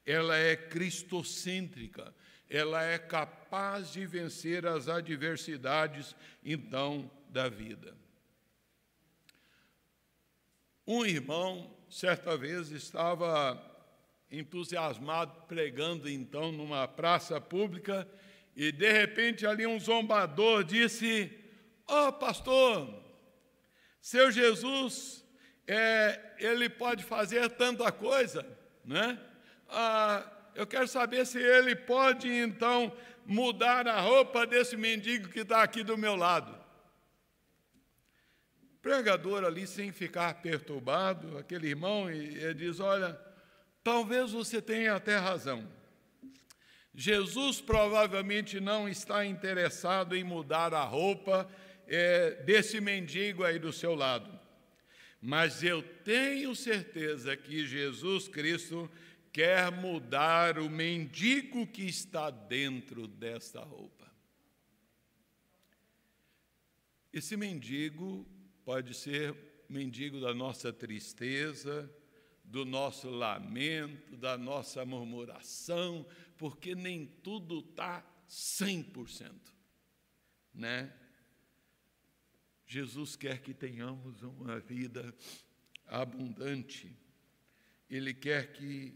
Ela 0.05 0.37
é 0.37 0.55
cristocêntrica, 0.55 2.13
ela 2.49 2.83
é 2.83 2.97
capaz 2.97 3.91
de 3.93 4.05
vencer 4.05 4.65
as 4.65 4.87
adversidades, 4.87 6.15
então, 6.43 7.09
da 7.29 7.47
vida. 7.47 7.95
Um 10.87 11.05
irmão, 11.05 11.71
certa 11.89 12.35
vez, 12.35 12.71
estava 12.71 13.63
entusiasmado 14.31 15.41
pregando, 15.47 16.09
então, 16.09 16.51
numa 16.51 16.87
praça 16.87 17.39
pública, 17.39 18.07
e 18.55 18.71
de 18.71 18.91
repente 18.91 19.45
ali 19.45 19.67
um 19.67 19.79
zombador 19.79 20.63
disse: 20.63 21.31
Ó 21.87 22.07
oh, 22.07 22.13
pastor, 22.13 23.03
seu 24.01 24.31
Jesus 24.31 25.23
é, 25.67 26.35
ele 26.39 26.67
pode 26.67 27.03
fazer 27.03 27.47
tanta 27.51 27.91
coisa, 27.91 28.45
né? 28.83 29.19
Ah, 29.67 30.38
eu 30.55 30.67
quero 30.67 30.87
saber 30.87 31.25
se 31.25 31.39
ele 31.39 31.75
pode 31.75 32.27
então 32.27 32.95
mudar 33.25 33.87
a 33.87 34.01
roupa 34.01 34.45
desse 34.45 34.75
mendigo 34.75 35.29
que 35.29 35.41
está 35.41 35.61
aqui 35.61 35.83
do 35.83 35.97
meu 35.97 36.15
lado. 36.15 36.57
O 38.61 38.77
pregador 38.81 39.43
ali, 39.43 39.67
sem 39.67 39.91
ficar 39.91 40.41
perturbado, 40.41 41.37
aquele 41.37 41.67
irmão, 41.67 42.11
e, 42.11 42.43
e 42.43 42.53
diz: 42.53 42.79
Olha, 42.79 43.19
talvez 43.83 44.31
você 44.31 44.61
tenha 44.61 44.95
até 44.95 45.17
razão. 45.17 45.67
Jesus 46.93 47.61
provavelmente 47.61 48.59
não 48.59 48.89
está 48.89 49.25
interessado 49.25 50.15
em 50.15 50.23
mudar 50.23 50.73
a 50.73 50.83
roupa 50.83 51.49
é, 51.87 52.31
desse 52.43 52.81
mendigo 52.81 53.43
aí 53.43 53.59
do 53.59 53.71
seu 53.71 53.95
lado. 53.95 54.39
Mas 55.21 55.63
eu 55.63 55.81
tenho 55.81 56.55
certeza 56.55 57.35
que 57.35 57.65
Jesus 57.65 58.27
Cristo 58.27 58.89
quer 59.31 59.71
mudar 59.71 60.57
o 60.57 60.69
mendigo 60.69 61.67
que 61.67 61.83
está 61.83 62.29
dentro 62.29 63.07
desta 63.07 63.61
roupa. 63.61 64.09
Esse 67.11 67.35
mendigo 67.35 68.27
pode 68.63 68.93
ser 68.93 69.35
mendigo 69.67 70.19
da 70.19 70.33
nossa 70.33 70.71
tristeza, 70.71 71.91
do 72.43 72.65
nosso 72.65 73.09
lamento, 73.09 74.17
da 74.17 74.37
nossa 74.37 74.85
murmuração, 74.85 76.05
porque 76.37 76.73
nem 76.73 77.05
tudo 77.05 77.59
está 77.59 78.03
100%, 78.27 79.31
né? 80.53 80.93
Jesus 82.65 83.15
quer 83.15 83.41
que 83.41 83.53
tenhamos 83.53 84.21
uma 84.21 84.59
vida 84.59 85.15
abundante. 85.87 86.95
Ele 87.89 88.13
quer 88.13 88.53
que 88.53 88.95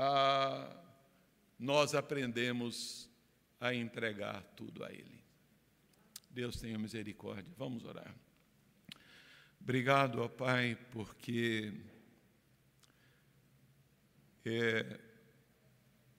ah, 0.00 0.76
nós 1.58 1.92
aprendemos 1.92 3.10
a 3.60 3.74
entregar 3.74 4.42
tudo 4.54 4.84
a 4.84 4.92
Ele. 4.92 5.20
Deus 6.30 6.60
tenha 6.60 6.78
misericórdia. 6.78 7.52
Vamos 7.58 7.84
orar. 7.84 8.14
Obrigado, 9.60 10.22
ó 10.22 10.28
Pai, 10.28 10.78
porque 10.92 11.72
é, 14.44 15.00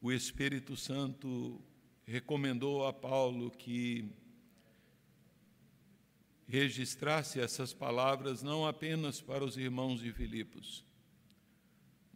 o 0.02 0.12
Espírito 0.12 0.76
Santo 0.76 1.62
recomendou 2.06 2.86
a 2.86 2.92
Paulo 2.92 3.50
que 3.50 4.12
registrasse 6.50 7.40
essas 7.40 7.74
palavras 7.74 8.44
não 8.44 8.68
apenas 8.68 9.22
para 9.22 9.46
os 9.46 9.56
irmãos 9.56 10.02
de 10.02 10.12
Filipos, 10.12 10.84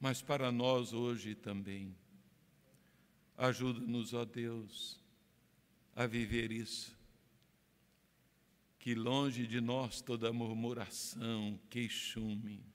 mas 0.04 0.22
para 0.22 0.52
nós 0.52 0.92
hoje 0.92 1.34
também. 1.34 1.96
Ajuda-nos, 3.38 4.14
ó 4.14 4.26
Deus, 4.26 5.02
a 5.96 6.06
viver 6.06 6.52
isso. 6.52 6.94
Que 8.78 8.94
longe 8.96 9.48
de 9.48 9.62
nós 9.62 10.02
toda 10.02 10.34
murmuração, 10.34 11.58
queixume, 11.70 12.66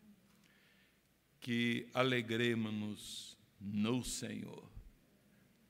que 1.39 1.91
alegremos-nos 1.93 3.37
no 3.61 4.03
Senhor. 4.03 4.67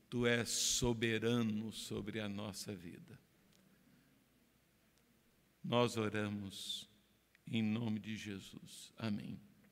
Tu 0.08 0.28
és 0.28 0.48
soberano 0.48 1.72
sobre 1.72 2.20
a 2.20 2.28
nossa 2.28 2.72
vida. 2.72 3.18
Nós 5.64 5.96
oramos 5.96 6.88
em 7.48 7.64
nome 7.64 7.98
de 7.98 8.16
Jesus. 8.16 8.92
Amém. 8.96 9.47